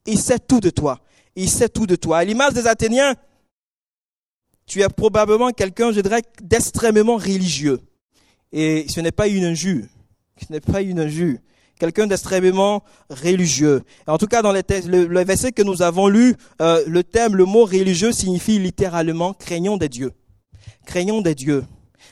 Il 0.06 0.18
sait 0.18 0.38
tout 0.38 0.60
de 0.60 0.70
toi. 0.70 0.98
Il 1.36 1.48
sait 1.48 1.68
tout 1.68 1.86
de 1.86 1.96
toi. 1.96 2.24
L'image 2.24 2.52
des 2.52 2.66
Athéniens, 2.66 3.14
tu 4.70 4.82
es 4.82 4.88
probablement 4.88 5.50
quelqu'un, 5.50 5.90
je 5.90 6.00
dirais, 6.00 6.22
d'extrêmement 6.40 7.16
religieux. 7.16 7.80
Et 8.52 8.86
ce 8.88 9.00
n'est 9.00 9.10
pas 9.10 9.26
une 9.26 9.44
injure. 9.44 9.84
Ce 10.40 10.52
n'est 10.52 10.60
pas 10.60 10.80
une 10.80 11.00
injure. 11.00 11.38
Quelqu'un 11.80 12.06
d'extrêmement 12.06 12.84
religieux. 13.08 13.82
En 14.06 14.16
tout 14.16 14.28
cas, 14.28 14.42
dans 14.42 14.52
le, 14.52 15.06
le, 15.06 15.24
verset 15.24 15.50
que 15.50 15.62
nous 15.62 15.82
avons 15.82 16.06
lu, 16.06 16.36
euh, 16.62 16.84
le 16.86 17.02
thème, 17.02 17.34
le 17.34 17.46
mot 17.46 17.64
religieux 17.64 18.12
signifie 18.12 18.60
littéralement 18.60 19.32
craignons 19.32 19.76
des 19.76 19.88
dieux. 19.88 20.12
Craignons 20.86 21.20
des 21.20 21.34
dieux. 21.34 21.64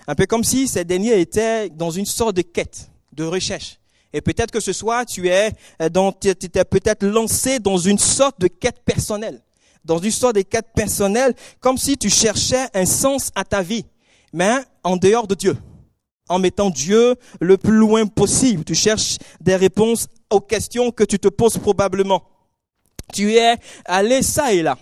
Un 0.09 0.17
peu 0.17 0.27
comme 0.27 0.43
si 0.43 0.67
ces 0.67 0.85
derniers 0.85 1.21
étaient 1.21 1.71
dans 1.71 1.93
une 1.93 2.07
sorte 2.07 2.35
de 2.35 2.43
quête, 2.43 2.91
de 3.13 3.23
recherche. 3.23 3.79
Et 4.13 4.21
peut-être 4.21 4.51
que 4.51 4.59
ce 4.59 4.73
soir, 4.73 5.07
tu 5.07 5.29
es, 5.29 5.53
euh, 5.81 6.11
tu 6.21 6.35
peut-être 6.49 7.07
lancé 7.07 7.61
dans 7.61 7.79
une 7.79 7.99
sorte 7.99 8.41
de 8.41 8.49
quête 8.49 8.83
personnelle 8.85 9.43
dans 9.85 9.99
une 9.99 10.11
sorte 10.11 10.37
de 10.37 10.43
quête 10.43 10.69
personnelle, 10.75 11.35
comme 11.61 11.79
si 11.79 11.97
tu 11.97 12.11
cherchais 12.11 12.67
un 12.75 12.87
sens 12.87 13.31
à 13.35 13.45
ta 13.45 13.63
vie, 13.63 13.85
mais 14.33 14.59
en 14.85 14.97
dehors 14.97 15.27
de 15.27 15.35
Dieu, 15.35 15.57
en 16.29 16.39
mettant 16.39 16.71
Dieu 16.71 17.17
le 17.41 17.57
plus 17.57 17.77
loin 17.77 18.07
possible. 18.07 18.65
Tu 18.65 18.75
cherches 18.75 19.17
des 19.41 19.57
réponses 19.57 20.09
aux 20.31 20.41
questions 20.41 20.91
que 20.91 21.05
tu 21.05 21.19
te 21.19 21.29
poses 21.29 21.59
probablement. 21.59 22.23
Tu 23.13 23.35
es 23.37 23.57
allé 23.85 24.23
ça 24.23 24.53
et 24.53 24.63
là, 24.63 24.77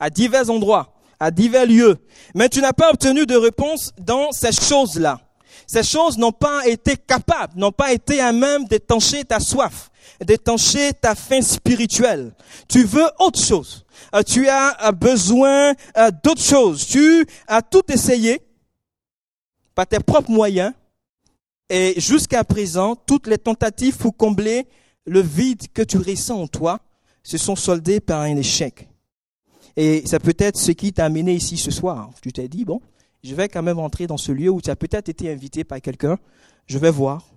à 0.00 0.08
divers 0.08 0.48
endroits, 0.48 0.94
à 1.20 1.30
divers 1.30 1.66
lieux, 1.66 1.98
mais 2.34 2.48
tu 2.48 2.60
n'as 2.60 2.72
pas 2.72 2.90
obtenu 2.90 3.26
de 3.26 3.36
réponse 3.36 3.92
dans 3.98 4.32
ces 4.32 4.52
choses-là. 4.52 5.20
Ces 5.66 5.82
choses 5.82 6.16
n'ont 6.16 6.32
pas 6.32 6.66
été 6.66 6.96
capables, 6.96 7.58
n'ont 7.58 7.72
pas 7.72 7.92
été 7.92 8.20
à 8.20 8.32
même 8.32 8.64
d'étancher 8.66 9.24
ta 9.24 9.40
soif, 9.40 9.90
d'étancher 10.24 10.92
ta 10.92 11.14
faim 11.14 11.42
spirituelle. 11.42 12.34
Tu 12.68 12.84
veux 12.84 13.06
autre 13.18 13.40
chose. 13.40 13.84
Euh, 14.14 14.22
tu 14.22 14.48
as 14.48 14.92
besoin 14.92 15.74
euh, 15.96 16.10
d'autre 16.22 16.42
chose. 16.42 16.86
Tu 16.86 17.26
as 17.46 17.62
tout 17.62 17.82
essayé 17.90 18.40
par 19.74 19.86
tes 19.86 20.00
propres 20.00 20.30
moyens 20.30 20.72
et 21.68 22.00
jusqu'à 22.00 22.44
présent, 22.44 22.94
toutes 22.94 23.26
les 23.26 23.38
tentatives 23.38 23.96
pour 23.96 24.16
combler 24.16 24.66
le 25.04 25.20
vide 25.20 25.66
que 25.72 25.82
tu 25.82 25.98
ressens 25.98 26.40
en 26.40 26.46
toi 26.46 26.80
se 27.22 27.38
sont 27.38 27.56
soldées 27.56 28.00
par 28.00 28.20
un 28.20 28.36
échec. 28.36 28.88
Et 29.76 30.06
ça 30.06 30.20
peut 30.20 30.36
être 30.38 30.56
ce 30.56 30.70
qui 30.70 30.92
t'a 30.92 31.04
amené 31.04 31.34
ici 31.34 31.56
ce 31.56 31.70
soir. 31.70 32.10
Tu 32.22 32.32
t'es 32.32 32.48
dit, 32.48 32.64
bon, 32.64 32.80
je 33.22 33.34
vais 33.34 33.48
quand 33.48 33.62
même 33.62 33.78
entrer 33.78 34.06
dans 34.06 34.16
ce 34.16 34.30
lieu 34.30 34.48
où 34.48 34.60
tu 34.60 34.70
as 34.70 34.76
peut-être 34.76 35.08
été 35.08 35.30
invité 35.30 35.64
par 35.64 35.80
quelqu'un. 35.80 36.18
Je 36.66 36.78
vais 36.78 36.90
voir. 36.90 37.28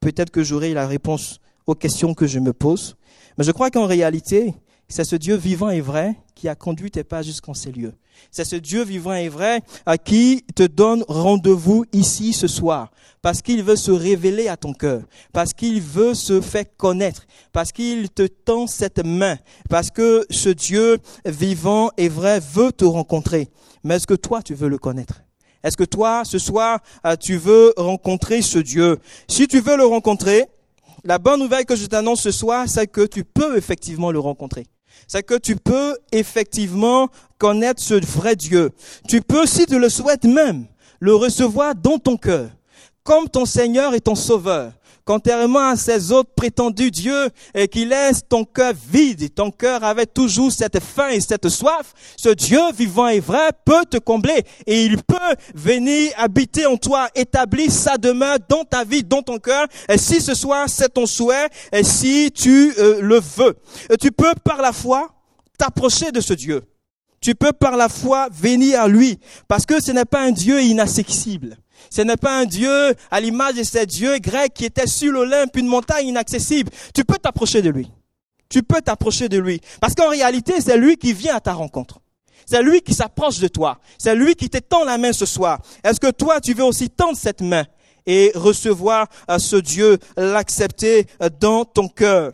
Peut-être 0.00 0.30
que 0.30 0.42
j'aurai 0.42 0.74
la 0.74 0.86
réponse 0.86 1.40
aux 1.66 1.74
questions 1.74 2.14
que 2.14 2.26
je 2.26 2.38
me 2.38 2.52
pose. 2.52 2.96
Mais 3.38 3.44
je 3.44 3.52
crois 3.52 3.70
qu'en 3.70 3.86
réalité, 3.86 4.54
c'est 4.88 5.04
ce 5.04 5.16
Dieu 5.16 5.36
vivant 5.36 5.70
et 5.70 5.80
vrai 5.80 6.16
qui 6.34 6.48
a 6.48 6.54
conduit 6.54 6.90
tes 6.90 7.04
pas 7.04 7.22
jusqu'en 7.22 7.54
ces 7.54 7.72
lieux. 7.72 7.94
C'est 8.30 8.44
ce 8.44 8.56
Dieu 8.56 8.84
vivant 8.84 9.14
et 9.14 9.28
vrai 9.28 9.62
à 9.86 9.96
qui 9.96 10.44
te 10.54 10.64
donne 10.64 11.04
rendez-vous 11.08 11.84
ici 11.92 12.32
ce 12.32 12.46
soir, 12.46 12.90
parce 13.22 13.40
qu'il 13.40 13.62
veut 13.62 13.76
se 13.76 13.90
révéler 13.90 14.48
à 14.48 14.56
ton 14.56 14.72
cœur, 14.72 15.02
parce 15.32 15.54
qu'il 15.54 15.80
veut 15.80 16.14
se 16.14 16.40
faire 16.40 16.64
connaître, 16.76 17.24
parce 17.52 17.72
qu'il 17.72 18.10
te 18.10 18.26
tend 18.26 18.66
cette 18.66 19.04
main, 19.04 19.38
parce 19.70 19.90
que 19.90 20.26
ce 20.30 20.50
Dieu 20.50 20.98
vivant 21.24 21.90
et 21.96 22.08
vrai 22.08 22.40
veut 22.40 22.72
te 22.72 22.84
rencontrer. 22.84 23.48
Mais 23.84 23.96
est-ce 23.96 24.06
que 24.06 24.14
toi, 24.14 24.42
tu 24.42 24.54
veux 24.54 24.68
le 24.68 24.78
connaître? 24.78 25.22
Est-ce 25.62 25.76
que 25.76 25.84
toi, 25.84 26.22
ce 26.24 26.38
soir, 26.38 26.80
euh, 27.06 27.16
tu 27.16 27.36
veux 27.36 27.72
rencontrer 27.76 28.42
ce 28.42 28.58
Dieu? 28.58 28.98
Si 29.28 29.46
tu 29.46 29.60
veux 29.60 29.76
le 29.76 29.84
rencontrer, 29.86 30.48
la 31.04 31.18
bonne 31.18 31.40
nouvelle 31.40 31.64
que 31.64 31.76
je 31.76 31.86
t'annonce 31.86 32.22
ce 32.22 32.30
soir, 32.30 32.68
c'est 32.68 32.86
que 32.86 33.06
tu 33.06 33.24
peux 33.24 33.56
effectivement 33.56 34.10
le 34.10 34.18
rencontrer 34.18 34.66
c'est 35.06 35.22
que 35.22 35.34
tu 35.34 35.56
peux 35.56 35.96
effectivement 36.10 37.08
connaître 37.38 37.82
ce 37.82 37.94
vrai 38.04 38.36
Dieu. 38.36 38.70
Tu 39.08 39.20
peux, 39.20 39.46
si 39.46 39.66
tu 39.66 39.78
le 39.78 39.88
souhaites 39.88 40.24
même, 40.24 40.66
le 41.00 41.14
recevoir 41.14 41.74
dans 41.74 41.98
ton 41.98 42.16
cœur, 42.16 42.50
comme 43.02 43.28
ton 43.28 43.44
Seigneur 43.44 43.94
et 43.94 44.00
ton 44.00 44.14
Sauveur 44.14 44.72
contrairement 45.04 45.70
à 45.70 45.76
ces 45.76 46.12
autres 46.12 46.30
prétendus 46.34 46.90
dieux, 46.90 47.28
et 47.54 47.68
qui 47.68 47.84
laissent 47.84 48.22
ton 48.28 48.44
cœur 48.44 48.72
vide, 48.90 49.34
ton 49.34 49.50
cœur 49.50 49.84
avec 49.84 50.14
toujours 50.14 50.52
cette 50.52 50.80
faim 50.80 51.08
et 51.10 51.20
cette 51.20 51.48
soif, 51.48 51.92
ce 52.16 52.30
Dieu 52.30 52.60
vivant 52.76 53.08
et 53.08 53.20
vrai 53.20 53.50
peut 53.64 53.84
te 53.88 53.98
combler 53.98 54.42
et 54.66 54.84
il 54.84 54.96
peut 55.02 55.16
venir 55.54 56.12
habiter 56.16 56.66
en 56.66 56.76
toi, 56.76 57.08
établir 57.14 57.70
sa 57.70 57.96
demeure 57.96 58.38
dans 58.48 58.64
ta 58.64 58.84
vie, 58.84 59.02
dans 59.02 59.22
ton 59.22 59.38
cœur. 59.38 59.66
Si 59.96 60.20
ce 60.20 60.34
soir 60.34 60.68
c'est 60.68 60.92
ton 60.92 61.06
souhait, 61.06 61.48
et 61.72 61.84
si 61.84 62.30
tu 62.32 62.72
euh, 62.78 63.00
le 63.00 63.20
veux, 63.20 63.56
tu 64.00 64.12
peux 64.12 64.34
par 64.44 64.60
la 64.60 64.72
foi 64.72 65.08
t'approcher 65.58 66.10
de 66.10 66.20
ce 66.20 66.34
Dieu. 66.34 66.62
Tu 67.20 67.36
peux 67.36 67.52
par 67.52 67.76
la 67.76 67.88
foi 67.88 68.28
venir 68.32 68.80
à 68.80 68.88
lui, 68.88 69.18
parce 69.46 69.64
que 69.64 69.80
ce 69.80 69.92
n'est 69.92 70.04
pas 70.04 70.22
un 70.22 70.32
Dieu 70.32 70.60
inaccessible. 70.60 71.56
Ce 71.90 72.02
n'est 72.02 72.16
pas 72.16 72.40
un 72.40 72.44
Dieu 72.44 72.94
à 73.10 73.20
l'image 73.20 73.54
de 73.54 73.62
ces 73.62 73.86
dieux 73.86 74.18
grecs 74.18 74.54
qui 74.54 74.64
étaient 74.64 74.86
sur 74.86 75.12
l'Olympe, 75.12 75.56
une 75.56 75.66
montagne 75.66 76.08
inaccessible. 76.08 76.70
Tu 76.94 77.04
peux 77.04 77.18
t'approcher 77.18 77.62
de 77.62 77.70
lui. 77.70 77.90
Tu 78.48 78.62
peux 78.62 78.80
t'approcher 78.80 79.28
de 79.28 79.38
lui. 79.38 79.60
Parce 79.80 79.94
qu'en 79.94 80.08
réalité, 80.08 80.60
c'est 80.60 80.76
lui 80.76 80.96
qui 80.96 81.12
vient 81.12 81.36
à 81.36 81.40
ta 81.40 81.54
rencontre. 81.54 82.00
C'est 82.46 82.62
lui 82.62 82.82
qui 82.82 82.94
s'approche 82.94 83.38
de 83.38 83.48
toi. 83.48 83.78
C'est 83.98 84.14
lui 84.14 84.34
qui 84.34 84.50
t'étend 84.50 84.84
la 84.84 84.98
main 84.98 85.12
ce 85.12 85.26
soir. 85.26 85.60
Est-ce 85.84 86.00
que 86.00 86.10
toi, 86.10 86.40
tu 86.40 86.54
veux 86.54 86.64
aussi 86.64 86.90
tendre 86.90 87.16
cette 87.16 87.40
main 87.40 87.64
et 88.04 88.32
recevoir 88.34 89.06
euh, 89.30 89.38
ce 89.38 89.56
Dieu, 89.56 89.98
l'accepter 90.16 91.06
euh, 91.22 91.30
dans 91.40 91.64
ton 91.64 91.88
cœur? 91.88 92.32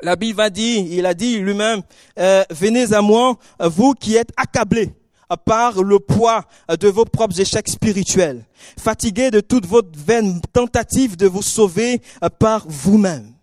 La 0.00 0.16
Bible 0.16 0.40
a 0.40 0.50
dit, 0.50 0.88
il 0.92 1.06
a 1.06 1.14
dit 1.14 1.38
lui-même, 1.38 1.82
euh, 2.18 2.44
venez 2.50 2.92
à 2.92 3.02
moi, 3.02 3.36
vous 3.60 3.94
qui 3.94 4.16
êtes 4.16 4.30
accablés 4.36 4.92
par 5.36 5.82
le 5.82 5.98
poids 5.98 6.44
de 6.68 6.88
vos 6.88 7.04
propres 7.04 7.40
échecs 7.40 7.68
spirituels, 7.68 8.44
fatigué 8.78 9.30
de 9.30 9.40
toute 9.40 9.66
votre 9.66 9.90
vaine 9.98 10.40
tentative 10.52 11.16
de 11.16 11.26
vous 11.26 11.42
sauver 11.42 12.00
par 12.38 12.64
vous-même. 12.68 13.34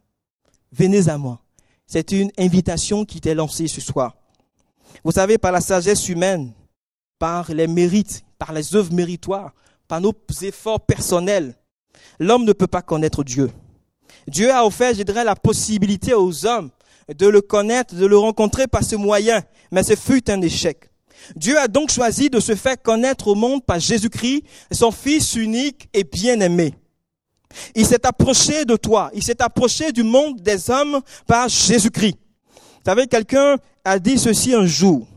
Venez 0.71 1.07
à 1.09 1.17
moi. 1.17 1.39
C'est 1.87 2.11
une 2.11 2.31
invitation 2.37 3.05
qui 3.05 3.21
t'est 3.21 3.35
lancée 3.35 3.67
ce 3.67 3.81
soir. 3.81 4.15
Vous 5.03 5.11
savez, 5.11 5.37
par 5.37 5.51
la 5.51 5.61
sagesse 5.61 6.09
humaine, 6.09 6.51
par 7.19 7.51
les 7.51 7.67
mérites, 7.67 8.23
par 8.39 8.53
les 8.53 8.75
œuvres 8.75 8.93
méritoires, 8.93 9.53
par 9.87 10.01
nos 10.01 10.13
efforts 10.41 10.81
personnels, 10.81 11.55
l'homme 12.19 12.45
ne 12.45 12.53
peut 12.53 12.67
pas 12.67 12.81
connaître 12.81 13.23
Dieu. 13.23 13.51
Dieu 14.27 14.51
a 14.51 14.65
offert, 14.65 14.95
je 14.95 15.03
dirais, 15.03 15.23
la 15.23 15.35
possibilité 15.35 16.13
aux 16.13 16.45
hommes 16.45 16.71
de 17.15 17.27
le 17.27 17.41
connaître, 17.41 17.93
de 17.93 18.05
le 18.05 18.17
rencontrer 18.17 18.67
par 18.67 18.83
ce 18.83 18.95
moyen, 18.95 19.43
mais 19.71 19.83
ce 19.83 19.95
fut 19.95 20.29
un 20.31 20.41
échec. 20.41 20.89
Dieu 21.35 21.57
a 21.57 21.67
donc 21.67 21.91
choisi 21.91 22.29
de 22.29 22.39
se 22.39 22.55
faire 22.55 22.81
connaître 22.81 23.27
au 23.27 23.35
monde 23.35 23.63
par 23.63 23.79
Jésus-Christ, 23.79 24.43
son 24.71 24.91
Fils 24.91 25.35
unique 25.35 25.89
et 25.93 26.03
bien-aimé. 26.03 26.73
Il 27.73 27.85
s'est 27.85 28.05
approché 28.05 28.65
de 28.65 28.75
toi, 28.75 29.09
il 29.13 29.23
s'est 29.23 29.41
approché 29.41 29.91
du 29.91 30.03
monde 30.03 30.41
des 30.41 30.69
hommes 30.69 30.99
par 31.25 31.47
Jésus-Christ. 31.47 32.17
Vous 32.53 32.91
savez, 32.91 33.07
quelqu'un 33.07 33.57
a 33.83 33.97
dit 33.97 34.19
ceci 34.19 34.53
un 34.53 34.65
jour. 34.65 35.07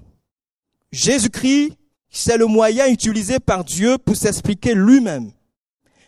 Jésus-Christ, 0.93 1.73
c'est 2.11 2.39
le 2.39 2.47
moyen 2.47 2.87
utilisé 2.87 3.39
par 3.39 3.65
Dieu 3.65 3.99
pour 3.99 4.17
s'expliquer 4.17 4.75
lui-même 4.75 5.31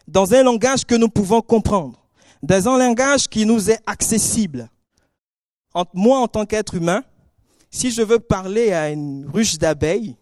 dans 0.08 0.34
un 0.34 0.42
langage 0.42 0.84
que 0.84 0.94
nous 0.94 1.08
pouvons 1.08 1.40
comprendre, 1.40 1.98
dans 2.42 2.68
un 2.68 2.78
langage 2.78 3.28
qui 3.28 3.44
nous 3.44 3.70
est 3.70 3.80
accessible. 3.86 4.68
Moi, 5.94 6.18
en 6.18 6.26
tant 6.26 6.46
qu'être 6.46 6.74
humain, 6.74 7.02
si 7.70 7.90
je 7.90 8.02
veux 8.02 8.18
parler 8.18 8.72
à 8.72 8.90
une 8.90 9.26
ruche 9.33 9.59
d'abeilles, 9.59 10.16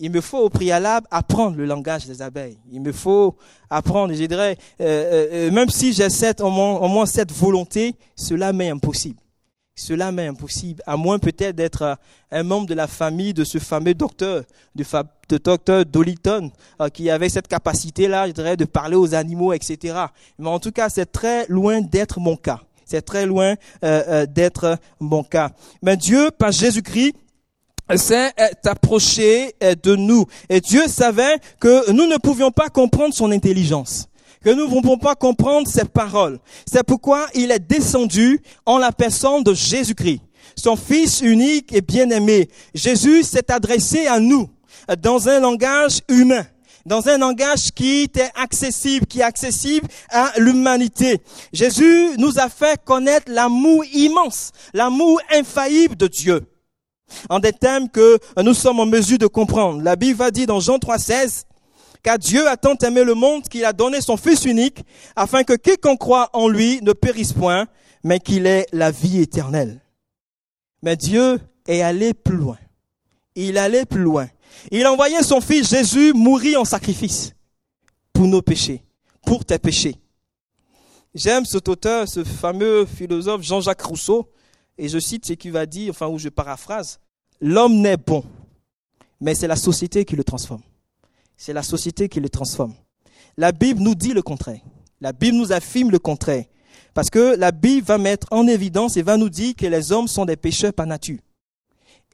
il 0.00 0.10
me 0.10 0.20
faut 0.20 0.38
au 0.38 0.48
préalable 0.48 1.06
apprendre 1.10 1.56
le 1.56 1.66
langage 1.66 2.06
des 2.06 2.22
abeilles. 2.22 2.58
Il 2.70 2.80
me 2.80 2.92
faut 2.92 3.36
apprendre, 3.68 4.14
je 4.14 4.24
dirais, 4.24 4.56
euh, 4.80 4.84
euh, 4.84 5.28
euh, 5.32 5.50
même 5.50 5.68
si 5.68 5.92
j'ai 5.92 6.08
cette, 6.08 6.40
au, 6.40 6.50
moins, 6.50 7.06
cette 7.06 7.32
volonté, 7.32 7.94
cela 8.16 8.52
m'est 8.52 8.70
impossible. 8.70 9.20
Cela 9.74 10.10
m'est 10.12 10.26
impossible, 10.26 10.82
à 10.86 10.96
moins 10.96 11.18
peut-être 11.18 11.56
d'être 11.56 11.96
un 12.30 12.42
membre 12.42 12.66
de 12.66 12.74
la 12.74 12.86
famille 12.86 13.32
de 13.32 13.44
ce 13.44 13.58
fameux 13.58 13.94
docteur, 13.94 14.44
du 14.74 14.84
de 15.28 15.38
docteur 15.38 15.86
Dolitton, 15.86 16.50
qui 16.92 17.08
avait 17.08 17.30
cette 17.30 17.48
capacité-là, 17.48 18.26
je 18.26 18.32
dirais, 18.32 18.56
de 18.58 18.66
parler 18.66 18.96
aux 18.96 19.14
animaux, 19.14 19.54
etc. 19.54 19.94
Mais 20.38 20.48
en 20.48 20.58
tout 20.58 20.72
cas, 20.72 20.90
c'est 20.90 21.10
très 21.10 21.46
loin 21.48 21.80
d'être 21.80 22.20
mon 22.20 22.36
cas. 22.36 22.60
C'est 22.90 23.02
très 23.02 23.24
loin 23.24 23.54
euh, 23.84 24.02
euh, 24.08 24.26
d'être 24.26 24.76
mon 24.98 25.22
cas. 25.22 25.52
Mais 25.80 25.96
Dieu, 25.96 26.32
par 26.36 26.50
Jésus-Christ, 26.50 27.14
s'est 27.94 28.32
approché 28.64 29.54
euh, 29.62 29.76
de 29.80 29.94
nous. 29.94 30.24
Et 30.48 30.60
Dieu 30.60 30.88
savait 30.88 31.36
que 31.60 31.92
nous 31.92 32.08
ne 32.08 32.16
pouvions 32.16 32.50
pas 32.50 32.68
comprendre 32.68 33.14
son 33.14 33.30
intelligence 33.30 34.08
que 34.42 34.48
nous 34.48 34.64
ne 34.64 34.70
pouvions 34.70 34.96
pas 34.96 35.14
comprendre 35.14 35.68
ses 35.68 35.84
paroles. 35.84 36.38
C'est 36.64 36.82
pourquoi 36.82 37.26
il 37.34 37.50
est 37.50 37.58
descendu 37.58 38.40
en 38.64 38.78
la 38.78 38.90
personne 38.90 39.44
de 39.44 39.52
Jésus-Christ, 39.52 40.22
son 40.56 40.76
Fils 40.76 41.20
unique 41.20 41.74
et 41.74 41.82
bien-aimé. 41.82 42.48
Jésus 42.74 43.22
s'est 43.22 43.52
adressé 43.52 44.06
à 44.06 44.18
nous 44.18 44.48
dans 45.02 45.28
un 45.28 45.40
langage 45.40 46.00
humain 46.08 46.46
dans 46.86 47.08
un 47.08 47.18
langage 47.18 47.72
qui 47.72 48.02
est 48.02 48.30
accessible, 48.34 49.06
qui 49.06 49.20
est 49.20 49.24
accessible 49.24 49.88
à 50.10 50.32
l'humanité. 50.38 51.20
Jésus 51.52 52.16
nous 52.18 52.38
a 52.38 52.48
fait 52.48 52.80
connaître 52.84 53.30
l'amour 53.30 53.84
immense, 53.92 54.52
l'amour 54.72 55.20
infaillible 55.32 55.96
de 55.96 56.06
Dieu. 56.06 56.46
En 57.28 57.40
des 57.40 57.52
thèmes 57.52 57.88
que 57.88 58.18
nous 58.40 58.54
sommes 58.54 58.80
en 58.80 58.86
mesure 58.86 59.18
de 59.18 59.26
comprendre. 59.26 59.82
La 59.82 59.96
Bible 59.96 60.18
va 60.18 60.30
dire 60.30 60.46
dans 60.46 60.60
Jean 60.60 60.78
3,16 60.78 61.44
car 62.02 62.18
Dieu 62.18 62.48
a 62.48 62.56
tant 62.56 62.76
aimé 62.76 63.04
le 63.04 63.14
monde 63.14 63.42
qu'il 63.48 63.64
a 63.64 63.72
donné 63.72 64.00
son 64.00 64.16
Fils 64.16 64.44
unique, 64.44 64.84
afin 65.16 65.44
que 65.44 65.52
quiconque 65.52 65.98
croit 65.98 66.30
en 66.32 66.48
lui 66.48 66.80
ne 66.82 66.92
périsse 66.92 67.32
point, 67.32 67.66
mais 68.02 68.20
qu'il 68.20 68.46
ait 68.46 68.66
la 68.72 68.90
vie 68.90 69.20
éternelle. 69.20 69.80
Mais 70.82 70.96
Dieu 70.96 71.38
est 71.66 71.82
allé 71.82 72.14
plus 72.14 72.36
loin. 72.36 72.58
Il 73.34 73.58
allait 73.58 73.84
plus 73.84 74.00
loin. 74.00 74.28
Il 74.70 74.84
a 74.84 74.92
envoyé 74.92 75.22
son 75.22 75.40
fils 75.40 75.70
Jésus 75.70 76.12
mourir 76.12 76.60
en 76.60 76.64
sacrifice 76.64 77.32
pour 78.12 78.26
nos 78.26 78.42
péchés, 78.42 78.84
pour 79.24 79.44
tes 79.44 79.58
péchés. 79.58 79.96
J'aime 81.14 81.44
cet 81.44 81.68
auteur, 81.68 82.08
ce 82.08 82.22
fameux 82.22 82.86
philosophe 82.86 83.42
Jean-Jacques 83.42 83.82
Rousseau, 83.82 84.30
et 84.78 84.88
je 84.88 84.98
cite 84.98 85.26
ce 85.26 85.32
qu'il 85.32 85.52
va 85.52 85.66
dire, 85.66 85.90
enfin 85.90 86.06
où 86.06 86.18
je 86.18 86.28
paraphrase, 86.28 87.00
l'homme 87.40 87.80
n'est 87.80 87.96
bon, 87.96 88.24
mais 89.20 89.34
c'est 89.34 89.48
la 89.48 89.56
société 89.56 90.04
qui 90.04 90.16
le 90.16 90.24
transforme. 90.24 90.62
C'est 91.36 91.52
la 91.52 91.62
société 91.62 92.08
qui 92.08 92.20
le 92.20 92.28
transforme. 92.28 92.74
La 93.36 93.52
Bible 93.52 93.80
nous 93.80 93.94
dit 93.94 94.12
le 94.12 94.22
contraire. 94.22 94.60
La 95.00 95.12
Bible 95.12 95.36
nous 95.36 95.52
affirme 95.52 95.90
le 95.90 95.98
contraire. 95.98 96.44
Parce 96.94 97.10
que 97.10 97.36
la 97.36 97.52
Bible 97.52 97.86
va 97.86 97.98
mettre 97.98 98.26
en 98.30 98.46
évidence 98.46 98.96
et 98.96 99.02
va 99.02 99.16
nous 99.16 99.28
dire 99.28 99.54
que 99.56 99.66
les 99.66 99.92
hommes 99.92 100.08
sont 100.08 100.24
des 100.24 100.36
pécheurs 100.36 100.72
par 100.72 100.86
nature. 100.86 101.18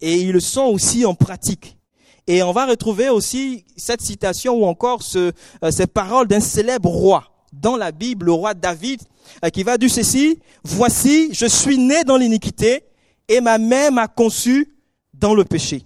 Et 0.00 0.20
ils 0.20 0.32
le 0.32 0.40
sont 0.40 0.66
aussi 0.66 1.04
en 1.04 1.14
pratique. 1.14 1.76
Et 2.26 2.42
on 2.42 2.52
va 2.52 2.66
retrouver 2.66 3.08
aussi 3.08 3.64
cette 3.76 4.00
citation 4.00 4.54
ou 4.54 4.64
encore 4.64 5.02
ce, 5.02 5.32
euh, 5.62 5.70
ces 5.70 5.86
paroles 5.86 6.26
d'un 6.26 6.40
célèbre 6.40 6.88
roi 6.88 7.24
dans 7.52 7.76
la 7.76 7.92
Bible, 7.92 8.26
le 8.26 8.32
roi 8.32 8.54
David, 8.54 9.00
euh, 9.44 9.48
qui 9.50 9.62
va 9.62 9.78
dire 9.78 9.90
ceci, 9.90 10.40
voici, 10.64 11.32
je 11.32 11.46
suis 11.46 11.78
né 11.78 12.02
dans 12.02 12.16
l'iniquité 12.16 12.84
et 13.28 13.40
ma 13.40 13.58
mère 13.58 13.92
m'a 13.92 14.08
conçu 14.08 14.74
dans 15.14 15.34
le 15.34 15.44
péché. 15.44 15.84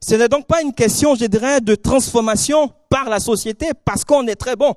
Ce 0.00 0.14
n'est 0.14 0.28
donc 0.28 0.46
pas 0.46 0.62
une 0.62 0.74
question, 0.74 1.14
je 1.14 1.24
dirais, 1.24 1.60
de 1.60 1.74
transformation 1.74 2.70
par 2.90 3.08
la 3.08 3.18
société 3.18 3.70
parce 3.84 4.04
qu'on 4.04 4.26
est 4.26 4.36
très 4.36 4.56
bon, 4.56 4.74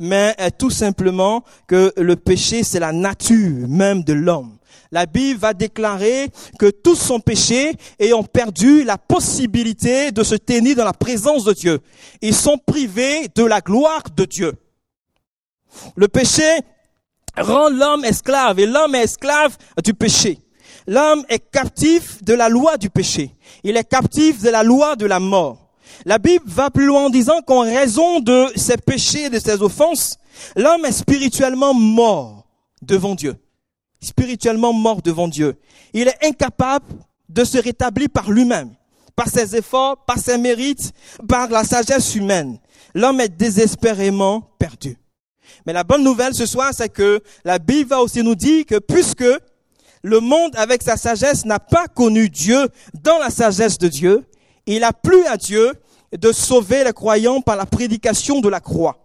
mais 0.00 0.34
euh, 0.40 0.48
tout 0.56 0.70
simplement 0.70 1.42
que 1.66 1.92
le 1.96 2.14
péché, 2.14 2.62
c'est 2.62 2.80
la 2.80 2.92
nature 2.92 3.68
même 3.68 4.04
de 4.04 4.12
l'homme 4.12 4.55
la 4.92 5.06
Bible 5.06 5.40
va 5.40 5.54
déclarer 5.54 6.28
que 6.58 6.70
tous 6.70 6.96
sont 6.96 7.20
péchés 7.20 7.72
et 7.98 8.12
ont 8.12 8.22
perdu 8.22 8.84
la 8.84 8.98
possibilité 8.98 10.12
de 10.12 10.22
se 10.22 10.34
tenir 10.34 10.76
dans 10.76 10.84
la 10.84 10.92
présence 10.92 11.44
de 11.44 11.52
Dieu. 11.52 11.80
Ils 12.22 12.34
sont 12.34 12.58
privés 12.58 13.28
de 13.34 13.44
la 13.44 13.60
gloire 13.60 14.02
de 14.16 14.24
Dieu. 14.24 14.52
Le 15.96 16.08
péché 16.08 16.60
rend 17.36 17.68
l'homme 17.68 18.04
esclave 18.04 18.58
et 18.58 18.66
l'homme 18.66 18.94
est 18.94 19.04
esclave 19.04 19.56
du 19.84 19.94
péché. 19.94 20.38
L'homme 20.86 21.24
est 21.28 21.50
captif 21.50 22.22
de 22.22 22.34
la 22.34 22.48
loi 22.48 22.76
du 22.76 22.90
péché. 22.90 23.30
Il 23.64 23.76
est 23.76 23.88
captif 23.88 24.40
de 24.42 24.50
la 24.50 24.62
loi 24.62 24.94
de 24.96 25.06
la 25.06 25.18
mort. 25.18 25.70
La 26.04 26.18
Bible 26.18 26.44
va 26.46 26.70
plus 26.70 26.86
loin 26.86 27.06
en 27.06 27.10
disant 27.10 27.40
qu'en 27.42 27.60
raison 27.60 28.20
de 28.20 28.46
ses 28.54 28.76
péchés 28.76 29.24
et 29.24 29.30
de 29.30 29.38
ses 29.38 29.62
offenses, 29.62 30.18
l'homme 30.54 30.84
est 30.84 30.92
spirituellement 30.92 31.74
mort 31.74 32.46
devant 32.82 33.14
Dieu 33.14 33.34
spirituellement 34.00 34.72
mort 34.72 35.02
devant 35.02 35.28
Dieu. 35.28 35.56
Il 35.92 36.08
est 36.08 36.26
incapable 36.26 36.86
de 37.28 37.44
se 37.44 37.58
rétablir 37.58 38.08
par 38.10 38.30
lui-même, 38.30 38.74
par 39.14 39.28
ses 39.28 39.56
efforts, 39.56 40.04
par 40.04 40.18
ses 40.18 40.38
mérites, 40.38 40.92
par 41.28 41.48
la 41.48 41.64
sagesse 41.64 42.14
humaine. 42.14 42.58
L'homme 42.94 43.20
est 43.20 43.28
désespérément 43.28 44.42
perdu. 44.58 44.96
Mais 45.66 45.72
la 45.72 45.84
bonne 45.84 46.04
nouvelle 46.04 46.34
ce 46.34 46.46
soir, 46.46 46.72
c'est 46.72 46.88
que 46.88 47.20
la 47.44 47.58
Bible 47.58 47.90
va 47.90 48.00
aussi 48.00 48.22
nous 48.22 48.34
dire 48.34 48.64
que 48.66 48.78
puisque 48.78 49.24
le 50.02 50.20
monde 50.20 50.54
avec 50.56 50.82
sa 50.82 50.96
sagesse 50.96 51.44
n'a 51.44 51.58
pas 51.58 51.88
connu 51.88 52.28
Dieu 52.28 52.68
dans 53.02 53.18
la 53.18 53.30
sagesse 53.30 53.78
de 53.78 53.88
Dieu, 53.88 54.24
il 54.66 54.84
a 54.84 54.92
plu 54.92 55.26
à 55.26 55.36
Dieu 55.36 55.72
de 56.16 56.32
sauver 56.32 56.84
les 56.84 56.92
croyants 56.92 57.40
par 57.40 57.56
la 57.56 57.66
prédication 57.66 58.40
de 58.40 58.48
la 58.48 58.60
croix. 58.60 58.98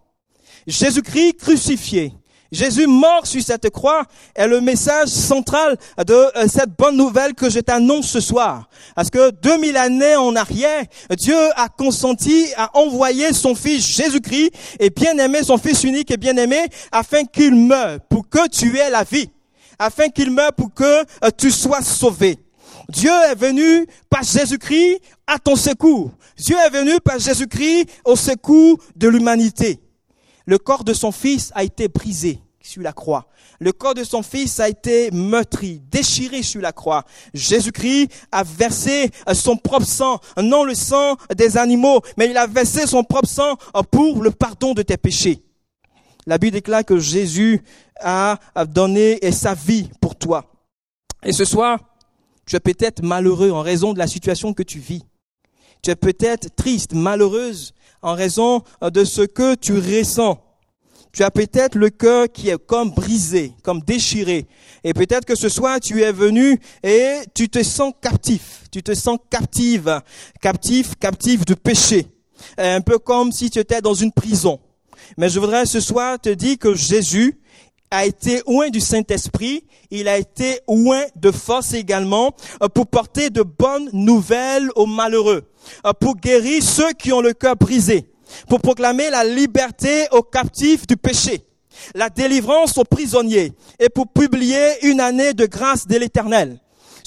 Jésus-Christ 0.67 1.34
crucifié 1.34 2.13
Jésus 2.52 2.86
mort 2.86 3.26
sur 3.26 3.42
cette 3.42 3.70
croix 3.70 4.04
est 4.36 4.48
le 4.48 4.60
message 4.60 5.08
central 5.08 5.78
de 6.06 6.14
euh, 6.14 6.48
cette 6.50 6.72
bonne 6.78 6.98
nouvelle 6.98 7.34
que 7.34 7.50
je 7.50 7.60
t'annonce 7.60 8.10
ce 8.10 8.20
soir. 8.20 8.68
Parce 8.94 9.10
que 9.10 9.32
2000 9.32 9.78
années 9.78 10.18
en 10.18 10.36
arrière, 10.36 10.84
Dieu 11.18 11.38
a 11.56 11.70
consenti 11.70 12.48
à 12.58 12.78
envoyer 12.78 13.32
son 13.32 13.56
fils 13.56 13.88
Jésus-Christ 13.88 14.52
et 14.80 14.90
bien 14.90 15.18
aimé 15.18 15.44
son 15.44 15.58
fils 15.58 15.86
unique 15.86 16.12
et 16.12 16.18
bien 16.18 16.36
aimé 16.36 16.66
afin 16.92 17.24
qu'il 17.24 17.56
meure 17.56 18.00
pour 18.10 18.28
que 18.28 18.50
tu 18.50 18.78
aies 18.78 18.90
la 18.90 19.06
vie. 19.06 19.30
Afin 19.80 20.10
qu'il 20.10 20.30
meure 20.30 20.52
pour 20.52 20.74
que 20.74 20.84
euh, 20.84 21.30
tu 21.38 21.52
sois 21.52 21.82
sauvé. 21.82 22.38
Dieu 22.90 23.12
est 23.30 23.36
venu 23.36 23.88
par 24.10 24.24
Jésus-Christ 24.24 25.00
à 25.26 25.40
ton 25.40 25.56
secours. 25.56 26.12
Dieu 26.36 26.58
est 26.58 26.70
venu 26.70 27.00
par 27.00 27.18
Jésus-Christ 27.18 27.88
au 28.04 28.18
secours 28.18 28.78
de 28.98 29.08
l'humanité. 29.08 29.80
Le 30.45 30.58
corps 30.58 30.84
de 30.84 30.93
son 30.93 31.12
fils 31.12 31.51
a 31.56 31.63
été 31.63 31.88
brisé 31.88 32.39
sur 32.62 32.82
la 32.82 32.93
croix. 32.93 33.27
Le 33.60 33.71
corps 33.71 33.93
de 33.93 34.04
son 34.04 34.21
fils 34.23 34.60
a 34.60 34.69
été 34.69 35.12
meurtri, 35.12 35.82
déchiré 35.91 36.43
sur 36.43 36.62
la 36.62 36.71
croix. 36.71 37.04
Jésus-Christ 37.34 38.10
a 38.32 38.43
versé 38.43 39.10
son 39.34 39.58
propre 39.58 39.86
sang, 39.86 40.19
non 40.41 40.63
le 40.63 40.75
sang 40.75 41.15
des 41.36 41.58
animaux, 41.58 42.01
mais 42.17 42.30
il 42.30 42.38
a 42.38 42.47
versé 42.47 42.88
son 42.88 43.04
propre 43.04 43.27
sang 43.27 43.56
pour 43.91 44.21
le 44.21 44.32
pardon 44.32 44.73
de 44.73 44.82
tes 44.82 44.97
péchés. 44.97 45.43
La 46.27 46.38
Bible 46.38 46.54
déclare 46.54 46.86
que 46.86 46.99
Jésus 46.99 47.63
a 47.99 48.38
donné 48.67 49.19
sa 49.32 49.54
vie 49.54 49.89
pour 49.99 50.15
toi. 50.15 50.45
Et 51.23 51.34
ce 51.34 51.45
soir, 51.45 51.80
tu 52.45 52.56
es 52.56 52.60
peut-être 52.60 53.04
malheureux 53.04 53.51
en 53.51 53.62
raison 53.62 53.93
de 53.93 53.99
la 53.99 54.08
situation 54.08 54.54
que 54.54 54.63
tu 54.63 54.80
vis. 54.80 55.04
Tu 55.82 55.89
es 55.89 55.95
peut-être 55.95 56.56
triste, 56.56 56.93
malheureuse 56.93 57.73
en 58.02 58.16
raison 58.16 58.64
de 58.82 59.04
ce 59.04 59.22
que 59.22 59.56
tu 59.56 59.74
ressens. 59.74 60.40
Tu 61.14 61.24
as 61.24 61.32
peut-être 61.32 61.76
le 61.76 61.90
cœur 61.90 62.28
qui 62.32 62.50
est 62.50 62.66
comme 62.66 62.92
brisé, 62.92 63.54
comme 63.64 63.82
déchiré. 63.82 64.48
Et 64.84 64.94
peut-être 64.94 65.26
que 65.26 65.36
ce 65.36 65.50
soir, 65.50 65.80
tu 65.80 66.02
es 66.02 66.12
venu 66.12 66.60
et 66.84 67.18
tu 67.34 67.50
te 67.50 67.62
sens 67.64 67.94
captif. 68.02 68.64
Tu 68.72 68.82
te 68.82 68.94
sens 68.94 69.18
captive, 69.30 70.02
captif, 70.42 70.96
captif 70.96 71.44
de 71.44 71.54
péché. 71.54 72.08
un 72.58 72.82
peu 72.82 72.98
comme 72.98 73.32
si 73.32 73.50
tu 73.50 73.60
étais 73.60 73.82
dans 73.82 73.94
une 73.94 74.12
prison. 74.12 74.60
Mais 75.18 75.30
je 75.30 75.40
voudrais 75.40 75.66
ce 75.66 75.80
soir 75.80 76.20
te 76.20 76.30
dire 76.30 76.58
que 76.58 76.74
Jésus 76.74 77.42
a 77.92 78.06
été 78.06 78.42
oint 78.46 78.70
du 78.70 78.80
Saint-Esprit, 78.80 79.66
il 79.92 80.08
a 80.08 80.18
été 80.18 80.62
oint 80.68 81.04
de 81.18 81.30
force 81.30 81.74
également 81.74 82.34
euh, 82.64 82.70
pour 82.70 82.88
porter 82.88 83.30
de 83.30 83.44
bonnes 83.44 83.90
nouvelles 83.92 84.70
aux 84.76 84.86
malheureux, 84.86 85.44
euh, 85.44 85.51
pour 86.00 86.15
guérir 86.15 86.62
ceux 86.63 86.91
qui 86.93 87.12
ont 87.12 87.21
le 87.21 87.34
cœur 87.34 87.56
brisé, 87.56 88.10
pour 88.47 88.62
proclamer 88.62 89.10
la 89.10 89.24
liberté 89.24 90.08
aux 90.12 90.24
captifs 90.24 90.88
du 90.88 90.97
péché, 90.97 91.45
la 91.95 92.10
délivrance 92.10 92.78
aux 92.78 92.84
prisonniers 92.84 93.54
et 93.80 93.89
pour 93.89 94.08
publier 94.08 94.86
une 94.88 95.00
année 95.00 95.34
de 95.34 95.45
grâce 95.45 95.88
de 95.88 95.97
l'Éternel. 95.97 96.60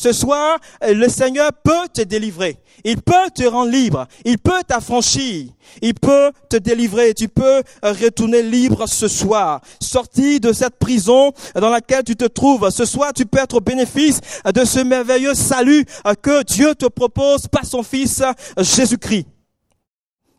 Ce 0.05 0.13
soir, 0.13 0.59
euh, 0.83 0.93
le 0.93 1.09
Seigneur 1.09 1.51
peut 1.63 1.89
te 1.91 2.03
délivrer. 2.03 2.59
Il 2.85 3.01
peut 3.01 3.31
te 3.35 3.43
rendre 3.45 3.71
libre. 3.71 4.07
Il 4.27 4.37
peut 4.37 4.63
t'affranchir. 4.69 5.47
Il 5.81 5.95
peut 5.95 6.31
te 6.51 6.59
délivrer. 6.59 7.15
Tu 7.15 7.27
peux 7.27 7.63
euh, 7.83 7.93
retourner 7.93 8.43
libre 8.43 8.87
ce 8.87 9.09
soir. 9.09 9.63
Sorti 9.81 10.41
de 10.41 10.53
cette 10.53 10.79
prison 10.79 11.33
dans 11.55 11.71
laquelle 11.71 12.05
tu 12.05 12.17
te 12.17 12.27
trouves. 12.27 12.69
Ce 12.69 12.85
soir, 12.85 13.15
tu 13.15 13.25
peux 13.25 13.39
être 13.39 13.55
au 13.57 13.61
bénéfice 13.63 14.21
de 14.45 14.65
ce 14.67 14.81
merveilleux 14.81 15.33
salut 15.33 15.87
euh, 16.07 16.13
que 16.13 16.43
Dieu 16.43 16.75
te 16.75 16.85
propose 16.85 17.47
par 17.47 17.65
son 17.65 17.83
Fils 17.83 18.23
Jésus-Christ. 18.59 19.27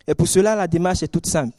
Et 0.08 0.13
pour 0.13 0.28
cela, 0.28 0.56
la 0.56 0.67
démarche 0.67 1.01
est 1.01 1.08
toute 1.08 1.25
simple. 1.25 1.58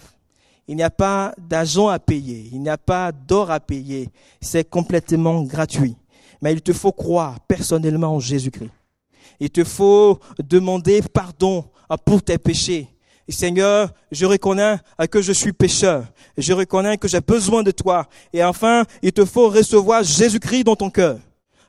Il 0.68 0.76
n'y 0.76 0.84
a 0.84 0.90
pas 0.90 1.34
d'argent 1.36 1.88
à 1.88 1.98
payer. 1.98 2.50
Il 2.52 2.60
n'y 2.60 2.68
a 2.68 2.78
pas 2.78 3.10
d'or 3.10 3.50
à 3.50 3.58
payer. 3.58 4.10
C'est 4.40 4.70
complètement 4.70 5.42
gratuit. 5.42 5.96
Mais 6.40 6.52
il 6.52 6.62
te 6.62 6.72
faut 6.72 6.92
croire 6.92 7.40
personnellement 7.40 8.14
en 8.14 8.20
Jésus-Christ. 8.20 8.70
Il 9.40 9.50
te 9.50 9.64
faut 9.64 10.18
demander 10.38 11.02
pardon 11.02 11.64
pour 12.04 12.22
tes 12.22 12.38
péchés. 12.38 12.88
Seigneur, 13.28 13.92
je 14.12 14.24
reconnais 14.24 14.76
que 15.10 15.20
je 15.20 15.32
suis 15.32 15.52
pécheur. 15.52 16.04
Je 16.38 16.52
reconnais 16.52 16.96
que 16.96 17.08
j'ai 17.08 17.20
besoin 17.20 17.62
de 17.62 17.72
toi. 17.72 18.06
Et 18.32 18.42
enfin, 18.44 18.84
il 19.02 19.12
te 19.12 19.24
faut 19.24 19.48
recevoir 19.48 20.04
Jésus-Christ 20.04 20.64
dans 20.64 20.76
ton 20.76 20.90
cœur 20.90 21.18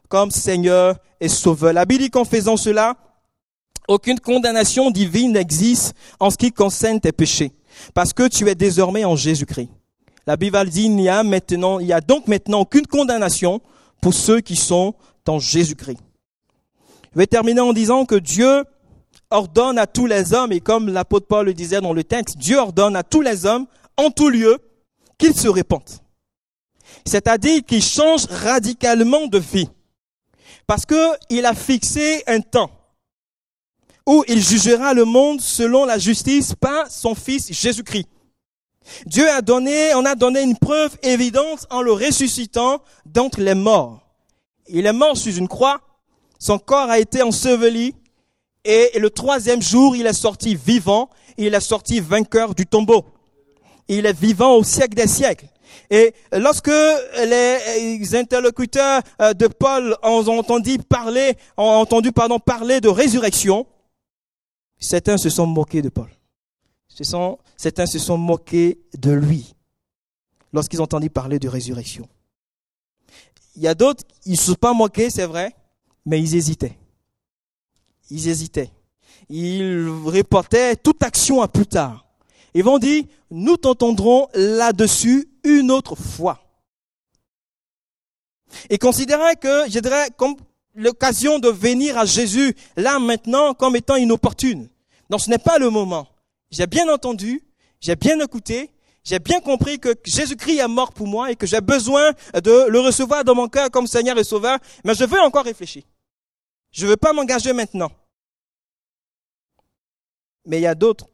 comme 0.08 0.32
Seigneur 0.32 0.96
et 1.20 1.28
Sauveur. 1.28 1.74
La 1.74 1.86
Bible 1.86 2.04
dit 2.04 2.10
qu'en 2.10 2.26
faisant 2.26 2.58
cela, 2.58 2.96
aucune 3.88 4.20
condamnation 4.20 4.92
divine 4.92 5.34
n'existe 5.34 5.94
en 6.20 6.30
ce 6.30 6.38
qui 6.38 6.52
concerne 6.52 7.00
tes 7.00 7.12
péchés. 7.12 7.52
Parce 7.94 8.14
que 8.14 8.28
tu 8.28 8.48
es 8.48 8.56
désormais 8.56 9.06
en 9.06 9.16
Jésus-Christ. 9.16 9.70
La 10.26 10.36
Bible 10.36 10.70
dit, 10.70 10.86
il 10.86 11.02
y 11.02 11.10
a 11.10 11.24
maintenant, 11.24 11.80
il 11.80 11.92
a 11.94 12.02
donc 12.02 12.28
maintenant 12.28 12.62
aucune 12.62 12.86
condamnation 12.86 13.62
pour 14.02 14.14
ceux 14.14 14.42
qui 14.42 14.56
sont 14.56 14.96
en 15.28 15.40
Jésus-Christ. 15.40 16.00
Je 17.14 17.20
vais 17.20 17.28
terminer 17.28 17.62
en 17.62 17.74
disant 17.74 18.06
que 18.06 18.16
Dieu 18.16 18.64
ordonne 19.30 19.78
à 19.78 19.88
tous 19.88 20.06
les 20.06 20.34
hommes, 20.34 20.52
et 20.52 20.60
comme 20.60 20.90
l'apôtre 20.90 21.28
Paul 21.28 21.48
le 21.48 21.54
disait 21.54 21.82
dans 21.82 21.94
le 21.94 22.04
texte, 22.04 22.38
Dieu 22.38 22.58
ordonne 22.58 22.96
à 22.96 23.04
tous 23.04 23.22
les 23.22 23.46
hommes, 23.46 23.66
en 23.98 24.10
tout 24.10 24.30
lieu, 24.30 24.58
qu'ils 25.18 25.36
se 25.36 25.48
répandent. 25.48 25.82
C'est-à-dire 27.06 27.62
qu'ils 27.66 27.84
changent 27.84 28.28
radicalement 28.28 29.28
de 29.28 29.40
vie. 29.40 29.70
Parce 30.66 30.86
qu'il 30.86 31.46
a 31.46 31.54
fixé 31.54 32.24
un 32.28 32.42
temps 32.42 32.70
où 34.06 34.24
il 34.28 34.42
jugera 34.42 34.94
le 34.94 35.06
monde 35.06 35.42
selon 35.42 35.86
la 35.86 35.98
justice 35.98 36.54
par 36.56 36.90
son 36.90 37.16
Fils 37.16 37.52
Jésus-Christ. 37.52 38.08
Dieu 39.06 39.30
a 39.30 39.42
donné, 39.42 39.94
on 39.96 40.06
a 40.06 40.16
donné 40.16 40.42
une 40.42 40.58
preuve 40.58 40.98
évidente 41.04 41.66
en 41.70 41.82
le 41.82 41.92
ressuscitant 41.92 42.82
d'entre 43.06 43.42
les 43.42 43.56
morts. 43.56 44.02
Il 44.68 44.86
est 44.86 44.94
mort 44.94 45.18
sur 45.18 45.36
une 45.38 45.48
croix, 45.48 45.82
son 46.40 46.60
corps 46.60 46.90
a 46.90 47.00
été 47.00 47.22
enseveli, 47.22 47.96
et 48.64 49.00
le 49.00 49.10
troisième 49.10 49.62
jour, 49.62 49.96
il 49.96 50.06
est 50.06 50.14
sorti 50.14 50.56
vivant, 50.56 51.10
il 51.38 51.54
est 51.54 51.62
sorti 51.62 52.00
vainqueur 52.00 52.54
du 52.54 52.66
tombeau. 52.66 53.06
Il 53.88 54.06
est 54.06 54.20
vivant 54.20 54.56
au 54.56 54.64
siècle 54.64 54.96
des 54.96 55.08
siècles. 55.08 55.48
Et 55.90 56.14
lorsque 56.34 56.72
les 57.26 58.16
interlocuteurs 58.16 59.02
euh, 59.22 59.34
de 59.34 59.48
Paul 59.48 59.96
ont 60.04 60.28
entendu 60.28 60.78
parler, 60.80 61.38
ont 61.56 61.64
entendu 61.64 62.12
pardon 62.12 62.40
parler 62.40 62.82
de 62.82 62.90
résurrection, 62.90 63.66
certains 64.80 65.18
se 65.18 65.30
sont 65.30 65.46
moqués 65.46 65.82
de 65.82 65.90
Paul 65.90 66.10
certains 67.04 67.86
se 67.86 68.00
sont 68.00 68.18
moqués 68.18 68.80
de 68.98 69.12
lui 69.12 69.54
lorsqu'ils 70.54 70.82
ont 70.82 70.86
entendu 70.86 71.10
parler 71.10 71.40
de 71.40 71.48
résurrection. 71.48 72.08
Il 73.56 73.64
y 73.64 73.68
a 73.68 73.76
d'autres, 73.76 74.04
ils 74.26 74.34
ne 74.34 74.38
se 74.38 74.46
sont 74.46 74.56
pas 74.56 74.74
moqués, 74.74 75.10
c'est 75.10 75.26
vrai, 75.26 75.56
mais 76.06 76.20
ils 76.20 76.36
hésitaient. 76.36 76.78
Ils 78.10 78.28
hésitaient. 78.28 78.72
Ils 79.30 79.88
reportaient 80.06 80.76
toute 80.76 81.04
action 81.04 81.42
à 81.42 81.48
plus 81.48 81.66
tard. 81.66 82.06
Ils 82.54 82.64
vont 82.64 82.78
dire, 82.78 83.04
nous 83.30 83.58
t'entendrons 83.58 84.28
là-dessus 84.34 85.30
une 85.44 85.72
autre 85.72 85.96
fois. 85.96 86.40
Et 88.70 88.78
considéraient 88.78 89.36
que, 89.36 89.70
je 89.70 89.80
dirais, 89.80 90.10
comme 90.16 90.36
l'occasion 90.76 91.40
de 91.40 91.50
venir 91.50 91.98
à 91.98 92.06
Jésus 92.06 92.56
là 92.78 93.00
maintenant 93.00 93.54
comme 93.54 93.76
étant 93.76 93.96
inopportune. 93.96 94.70
Non, 95.10 95.18
ce 95.18 95.30
n'est 95.30 95.38
pas 95.38 95.58
le 95.58 95.70
moment. 95.70 96.08
J'ai 96.50 96.68
bien 96.68 96.88
entendu, 96.92 97.44
j'ai 97.80 97.96
bien 97.96 98.20
écouté, 98.20 98.72
j'ai 99.04 99.20
bien 99.20 99.40
compris 99.40 99.80
que 99.80 99.96
Jésus-Christ 100.04 100.60
est 100.60 100.68
mort 100.68 100.94
pour 100.94 101.08
moi 101.08 101.32
et 101.32 101.36
que 101.36 101.46
j'ai 101.46 101.62
besoin 101.62 102.12
de 102.34 102.68
le 102.70 102.80
recevoir 102.80 103.24
dans 103.24 103.36
mon 103.36 103.48
cœur 103.48 103.70
comme 103.72 103.88
Seigneur 103.88 104.18
et 104.18 104.24
Sauveur, 104.24 104.60
mais 104.84 104.96
je 104.96 105.04
veux 105.04 105.20
encore 105.22 105.46
réfléchir. 105.46 105.84
Je 106.72 106.86
ne 106.86 106.92
veux 106.92 106.98
pas 106.98 107.14
m'engager 107.14 107.54
maintenant. 107.54 107.92
Mais 110.46 110.60
il 110.60 110.64
y 110.64 110.68
a 110.68 110.76
d'autres 110.76 111.08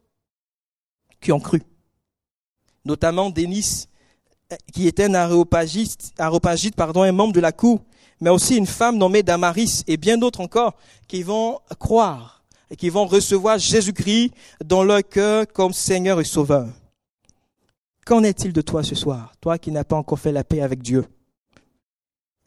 qui 1.20 1.32
ont 1.32 1.40
cru, 1.40 1.62
notamment 2.84 3.30
Denis, 3.30 3.88
qui 4.72 4.86
était 4.86 5.04
un 5.04 5.14
aréopagite, 5.14 6.12
aréopagite 6.18 6.76
pardon, 6.76 7.02
un 7.02 7.12
membre 7.12 7.32
de 7.32 7.40
la 7.40 7.50
cour, 7.50 7.84
mais 8.20 8.30
aussi 8.30 8.56
une 8.56 8.66
femme 8.66 8.96
nommée 8.96 9.22
Damaris 9.22 9.82
et 9.86 9.96
bien 9.96 10.18
d'autres 10.18 10.40
encore 10.40 10.74
qui 11.08 11.22
vont 11.22 11.58
croire 11.78 12.43
et 12.70 12.76
qui 12.76 12.88
vont 12.88 13.06
recevoir 13.06 13.58
Jésus-Christ 13.58 14.32
dans 14.64 14.82
leur 14.82 15.02
cœur 15.02 15.46
comme 15.46 15.72
Seigneur 15.72 16.20
et 16.20 16.24
Sauveur. 16.24 16.68
Qu'en 18.04 18.22
est-il 18.22 18.52
de 18.52 18.60
toi 18.60 18.82
ce 18.82 18.94
soir, 18.94 19.32
toi 19.40 19.58
qui 19.58 19.70
n'as 19.70 19.84
pas 19.84 19.96
encore 19.96 20.18
fait 20.18 20.32
la 20.32 20.44
paix 20.44 20.60
avec 20.60 20.82
Dieu? 20.82 21.04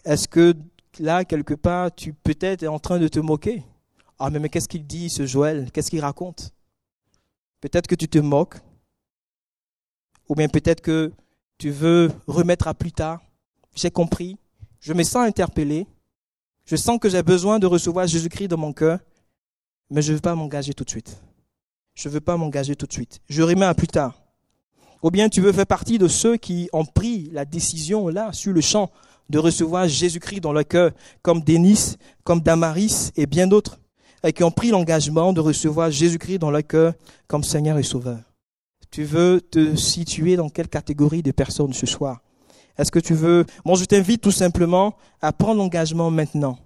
Est-ce 0.06 0.28
que 0.28 0.54
là, 1.00 1.26
quelque 1.26 1.54
part, 1.54 1.94
tu 1.94 2.14
peut-être 2.14 2.64
es 2.64 2.68
en 2.68 2.80
train 2.80 3.00
de 3.00 3.08
te 3.08 3.20
moquer? 3.20 3.64
Ah, 4.20 4.30
mais, 4.30 4.40
mais 4.40 4.50
qu'est-ce 4.50 4.68
qu'il 4.68 4.86
dit, 4.86 5.10
ce 5.10 5.26
Joël? 5.26 5.70
Qu'est-ce 5.72 5.90
qu'il 5.90 6.02
raconte? 6.02 6.54
Peut-être 7.60 7.88
que 7.88 7.96
tu 7.96 8.08
te 8.08 8.20
moques, 8.20 8.58
ou 10.30 10.36
bien 10.36 10.48
peut-être 10.48 10.82
que 10.82 11.12
tu 11.58 11.72
veux 11.72 12.12
remettre 12.28 12.68
à 12.68 12.74
plus 12.74 12.92
tard. 12.92 13.22
J'ai 13.76 13.92
compris, 13.92 14.38
je 14.80 14.94
me 14.94 15.04
sens 15.04 15.28
interpellé, 15.28 15.88
je 16.66 16.76
sens 16.76 17.00
que 17.00 17.10
j'ai 17.10 17.24
besoin 17.24 17.60
de 17.60 17.66
recevoir 17.66 18.08
Jésus-Christ 18.08 18.50
dans 18.50 18.58
mon 18.58 18.74
cœur, 18.74 19.00
mais 19.90 20.02
je 20.02 20.12
ne 20.12 20.18
veux 20.18 20.22
pas 20.22 20.36
m'engager 20.36 20.74
tout 20.74 20.84
de 20.84 20.90
suite. 20.90 21.18
Je 21.96 22.10
ne 22.10 22.14
veux 22.14 22.22
pas 22.22 22.38
m'engager 22.38 22.76
tout 22.76 22.86
de 22.86 22.94
suite. 22.94 23.20
Je 23.30 23.42
remets 23.42 23.66
à 23.66 23.74
plus 23.74 23.88
tard. 23.88 24.22
Ou 25.04 25.12
bien 25.12 25.30
tu 25.30 25.42
veux 25.42 25.52
faire 25.52 25.68
partie 25.68 25.98
de 25.98 26.08
ceux 26.08 26.38
qui 26.38 26.70
ont 26.74 26.86
pris 26.86 27.30
la 27.32 27.46
décision 27.46 28.08
là, 28.08 28.32
sur 28.34 28.54
le 28.54 28.62
champ, 28.62 28.92
de 29.30 29.40
recevoir 29.40 29.88
Jésus-Christ 29.88 30.42
dans 30.42 30.54
leur 30.54 30.68
cœur, 30.68 30.92
comme 31.22 31.42
Denis, 31.42 31.96
comme 32.24 32.42
Damaris 32.42 33.12
et 33.16 33.26
bien 33.26 33.48
d'autres, 33.48 33.80
et 34.24 34.34
qui 34.34 34.44
ont 34.44 34.52
pris 34.52 34.70
l'engagement 34.70 35.34
de 35.34 35.42
recevoir 35.42 35.92
Jésus-Christ 35.92 36.40
dans 36.40 36.52
leur 36.52 36.66
cœur 36.66 36.94
comme 37.28 37.44
Seigneur 37.44 37.78
et 37.78 37.84
Sauveur. 37.84 38.20
Tu 38.90 39.04
veux 39.04 39.42
te 39.42 39.76
situer 39.76 40.36
dans 40.36 40.50
quelle 40.50 40.70
catégorie 40.70 41.22
de 41.22 41.32
personnes 41.32 41.74
ce 41.74 41.86
soir? 41.86 42.22
Est-ce 42.78 42.92
que 42.92 43.00
tu 43.00 43.14
veux... 43.14 43.46
Moi, 43.66 43.76
je 43.76 43.86
t'invite 43.86 44.22
tout 44.22 44.32
simplement 44.32 44.96
à 45.22 45.34
prendre 45.34 45.58
l'engagement 45.58 46.10
maintenant 46.10 46.58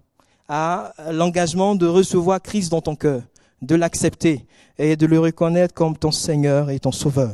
à 0.54 0.92
l'engagement 1.14 1.76
de 1.76 1.88
recevoir 1.88 2.42
Christ 2.42 2.70
dans 2.70 2.82
ton 2.82 2.94
cœur, 2.94 3.22
de 3.62 3.74
l'accepter 3.74 4.46
et 4.78 4.98
de 4.98 5.06
le 5.06 5.18
reconnaître 5.18 5.74
comme 5.74 5.96
ton 5.96 6.12
Seigneur 6.12 6.70
et 6.70 6.78
ton 6.78 6.92
Sauveur. 6.92 7.32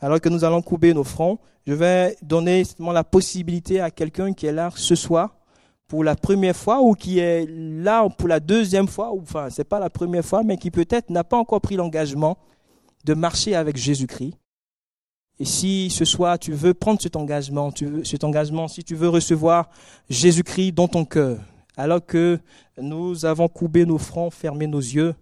Alors 0.00 0.20
que 0.20 0.28
nous 0.28 0.42
allons 0.42 0.62
couper 0.62 0.92
nos 0.92 1.04
fronts, 1.04 1.38
je 1.64 1.74
vais 1.74 2.16
donner 2.22 2.64
la 2.80 3.04
possibilité 3.04 3.80
à 3.80 3.92
quelqu'un 3.92 4.32
qui 4.32 4.46
est 4.46 4.52
là 4.52 4.70
ce 4.74 4.96
soir 4.96 5.36
pour 5.86 6.02
la 6.02 6.16
première 6.16 6.56
fois 6.56 6.80
ou 6.82 6.94
qui 6.94 7.20
est 7.20 7.46
là 7.48 8.08
pour 8.08 8.26
la 8.26 8.40
deuxième 8.40 8.88
fois, 8.88 9.12
ou 9.12 9.20
enfin, 9.22 9.46
c'est 9.48 9.62
pas 9.62 9.78
la 9.78 9.88
première 9.88 10.24
fois, 10.24 10.42
mais 10.42 10.56
qui 10.56 10.72
peut-être 10.72 11.08
n'a 11.08 11.22
pas 11.22 11.36
encore 11.36 11.60
pris 11.60 11.76
l'engagement 11.76 12.36
de 13.04 13.14
marcher 13.14 13.54
avec 13.54 13.76
Jésus-Christ. 13.76 14.34
Et 15.38 15.44
si 15.44 15.88
ce 15.90 16.04
soir 16.04 16.36
tu 16.36 16.50
veux 16.50 16.74
prendre 16.74 17.00
cet 17.00 17.14
engagement, 17.14 17.72
cet 18.02 18.24
engagement, 18.24 18.66
si 18.66 18.82
tu 18.82 18.96
veux 18.96 19.08
recevoir 19.08 19.70
Jésus-Christ 20.10 20.72
dans 20.72 20.88
ton 20.88 21.04
cœur, 21.04 21.38
alors 21.76 22.04
que 22.04 22.38
nous 22.78 23.24
avons 23.24 23.48
coupé 23.48 23.84
nos 23.84 23.98
fronts, 23.98 24.30
fermé 24.30 24.66
nos 24.66 24.80
yeux, 24.80 25.14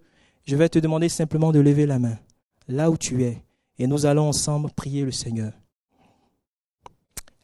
je 0.47 0.57
vais 0.57 0.69
te 0.69 0.79
demander 0.79 1.09
simplement 1.09 1.53
de 1.53 1.61
lever 1.61 1.87
la 1.87 1.99
main, 1.99 2.19
là 2.69 2.91
où 2.91 2.97
tu 2.97 3.25
es, 3.25 3.43
et 3.79 3.87
nous 3.87 4.07
allons 4.07 4.29
ensemble 4.29 4.71
prier 4.71 5.05
le 5.05 5.13
Seigneur. 5.13 5.53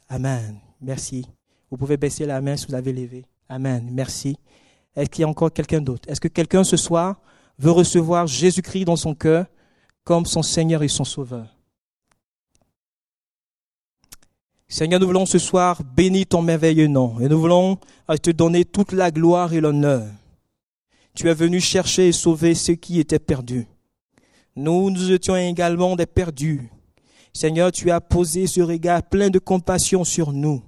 Amen. 0.09 0.59
Merci. 0.81 1.27
Vous 1.71 1.77
pouvez 1.77 1.97
baisser 1.97 2.27
la 2.27 2.41
main 2.41 2.57
si 2.57 2.67
vous 2.67 2.75
avez 2.75 2.93
levé. 2.93 3.25
Amen. 3.49 3.89
Merci. 3.93 4.37
Est-ce 4.97 5.09
qu'il 5.09 5.23
y 5.23 5.25
a 5.25 5.29
encore 5.29 5.53
quelqu'un 5.53 5.81
d'autre? 5.81 6.09
Est-ce 6.09 6.21
que 6.21 6.29
quelqu'un 6.29 6.65
ce 6.65 6.77
soir 6.77 7.21
veut 7.59 7.71
recevoir 7.71 8.27
Jésus-Christ 8.27 8.85
dans 8.85 8.97
son 8.97 9.15
cœur 9.15 9.47
comme 10.03 10.27
son 10.27 10.43
Seigneur 10.43 10.83
et 10.83 10.89
son 10.89 11.05
Sauveur? 11.05 11.60
Seigneur, 14.73 15.01
nous 15.01 15.09
voulons 15.09 15.27
ce 15.27 15.41
soir 15.41 15.83
bénir 15.97 16.27
ton 16.29 16.43
merveilleux 16.43 16.87
nom 16.87 17.19
et 17.19 17.29
nous 17.29 17.41
voulons 17.41 17.77
te 18.23 18.31
donner 18.31 18.65
toute 18.65 18.93
la 18.93 19.11
gloire 19.11 19.53
et 19.53 19.61
l'honneur. 19.61 20.07
Tu 21.13 21.29
es 21.29 21.35
venu 21.35 21.61
chercher 21.61 22.07
et 22.07 22.13
sauver 22.13 22.55
ceux 22.55 22.77
qui 22.77 23.01
étaient 23.01 23.19
perdus. 23.19 23.67
Nous, 24.55 24.91
nous 24.91 25.11
étions 25.11 25.35
également 25.35 25.97
des 25.97 26.07
perdus. 26.07 26.71
Seigneur, 27.33 27.73
tu 27.73 27.91
as 27.91 28.01
posé 28.01 28.47
ce 28.47 28.61
regard 28.61 29.03
plein 29.03 29.29
de 29.29 29.41
compassion 29.41 30.05
sur 30.05 30.33
nous. 30.33 30.63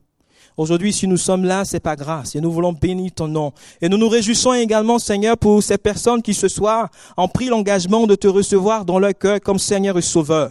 Aujourd'hui, 0.56 0.92
si 0.92 1.06
nous 1.06 1.16
sommes 1.16 1.44
là, 1.44 1.64
c'est 1.64 1.78
pas 1.78 1.94
grâce 1.94 2.34
et 2.34 2.40
nous 2.40 2.50
voulons 2.50 2.72
bénir 2.72 3.12
ton 3.14 3.28
nom. 3.28 3.52
Et 3.80 3.88
nous 3.88 3.98
nous 3.98 4.08
réjouissons 4.08 4.52
également, 4.52 4.98
Seigneur, 4.98 5.38
pour 5.38 5.62
ces 5.62 5.78
personnes 5.78 6.22
qui 6.22 6.34
ce 6.34 6.48
soir 6.48 6.90
ont 7.16 7.28
pris 7.28 7.46
l'engagement 7.46 8.08
de 8.08 8.16
te 8.16 8.26
recevoir 8.26 8.84
dans 8.84 8.98
leur 8.98 9.16
cœur 9.16 9.40
comme 9.40 9.60
Seigneur 9.60 9.96
et 9.96 10.02
Sauveur. 10.02 10.50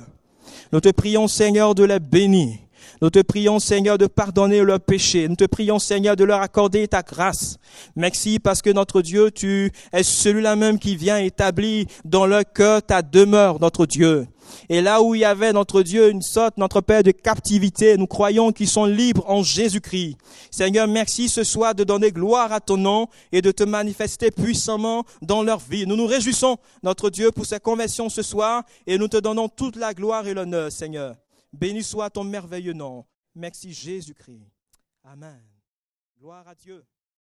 Nous 0.71 0.79
te 0.79 0.89
prions, 0.89 1.27
Seigneur, 1.27 1.75
de 1.75 1.83
les 1.83 1.99
bénir. 1.99 2.57
Nous 3.01 3.09
te 3.09 3.19
prions, 3.19 3.57
Seigneur, 3.57 3.97
de 3.97 4.05
pardonner 4.05 4.61
leurs 4.61 4.79
péchés. 4.79 5.27
Nous 5.27 5.35
te 5.35 5.45
prions, 5.45 5.79
Seigneur, 5.79 6.15
de 6.15 6.23
leur 6.23 6.41
accorder 6.41 6.87
ta 6.87 7.01
grâce. 7.01 7.57
Merci 7.95 8.37
parce 8.37 8.61
que 8.61 8.69
notre 8.69 9.01
Dieu, 9.01 9.31
tu 9.31 9.71
es 9.91 10.03
celui-là 10.03 10.55
même 10.55 10.77
qui 10.77 10.95
vient 10.95 11.17
établir 11.17 11.87
dans 12.05 12.27
leur 12.27 12.43
cœur 12.53 12.83
ta 12.83 13.01
demeure, 13.01 13.59
notre 13.59 13.87
Dieu. 13.87 14.27
Et 14.69 14.81
là 14.81 15.01
où 15.01 15.15
il 15.15 15.21
y 15.21 15.25
avait 15.25 15.51
notre 15.51 15.81
Dieu 15.81 16.11
une 16.11 16.21
sorte, 16.21 16.57
notre 16.57 16.81
Père 16.81 17.01
de 17.01 17.09
captivité, 17.09 17.97
nous 17.97 18.05
croyons 18.05 18.51
qu'ils 18.51 18.67
sont 18.67 18.85
libres 18.85 19.23
en 19.27 19.41
Jésus-Christ. 19.41 20.17
Seigneur, 20.51 20.87
merci 20.87 21.27
ce 21.27 21.43
soir 21.43 21.73
de 21.73 21.83
donner 21.83 22.11
gloire 22.11 22.51
à 22.51 22.59
ton 22.59 22.77
nom 22.77 23.07
et 23.31 23.41
de 23.41 23.51
te 23.51 23.63
manifester 23.63 24.29
puissamment 24.29 25.05
dans 25.23 25.41
leur 25.41 25.59
vie. 25.59 25.87
Nous 25.87 25.95
nous 25.95 26.05
réjouissons, 26.05 26.57
notre 26.83 27.09
Dieu, 27.09 27.31
pour 27.31 27.47
cette 27.47 27.63
conversion 27.63 28.09
ce 28.09 28.21
soir 28.21 28.63
et 28.85 28.99
nous 28.99 29.07
te 29.07 29.17
donnons 29.17 29.49
toute 29.49 29.75
la 29.75 29.95
gloire 29.95 30.27
et 30.27 30.35
l'honneur, 30.35 30.71
Seigneur. 30.71 31.15
Béni 31.53 31.83
soit 31.83 32.09
ton 32.09 32.23
merveilleux 32.23 32.73
nom. 32.73 33.05
Merci 33.35 33.73
Jésus-Christ. 33.73 34.51
Amen. 35.03 35.43
Gloire 36.17 36.47
à 36.47 36.55
Dieu. 36.55 36.85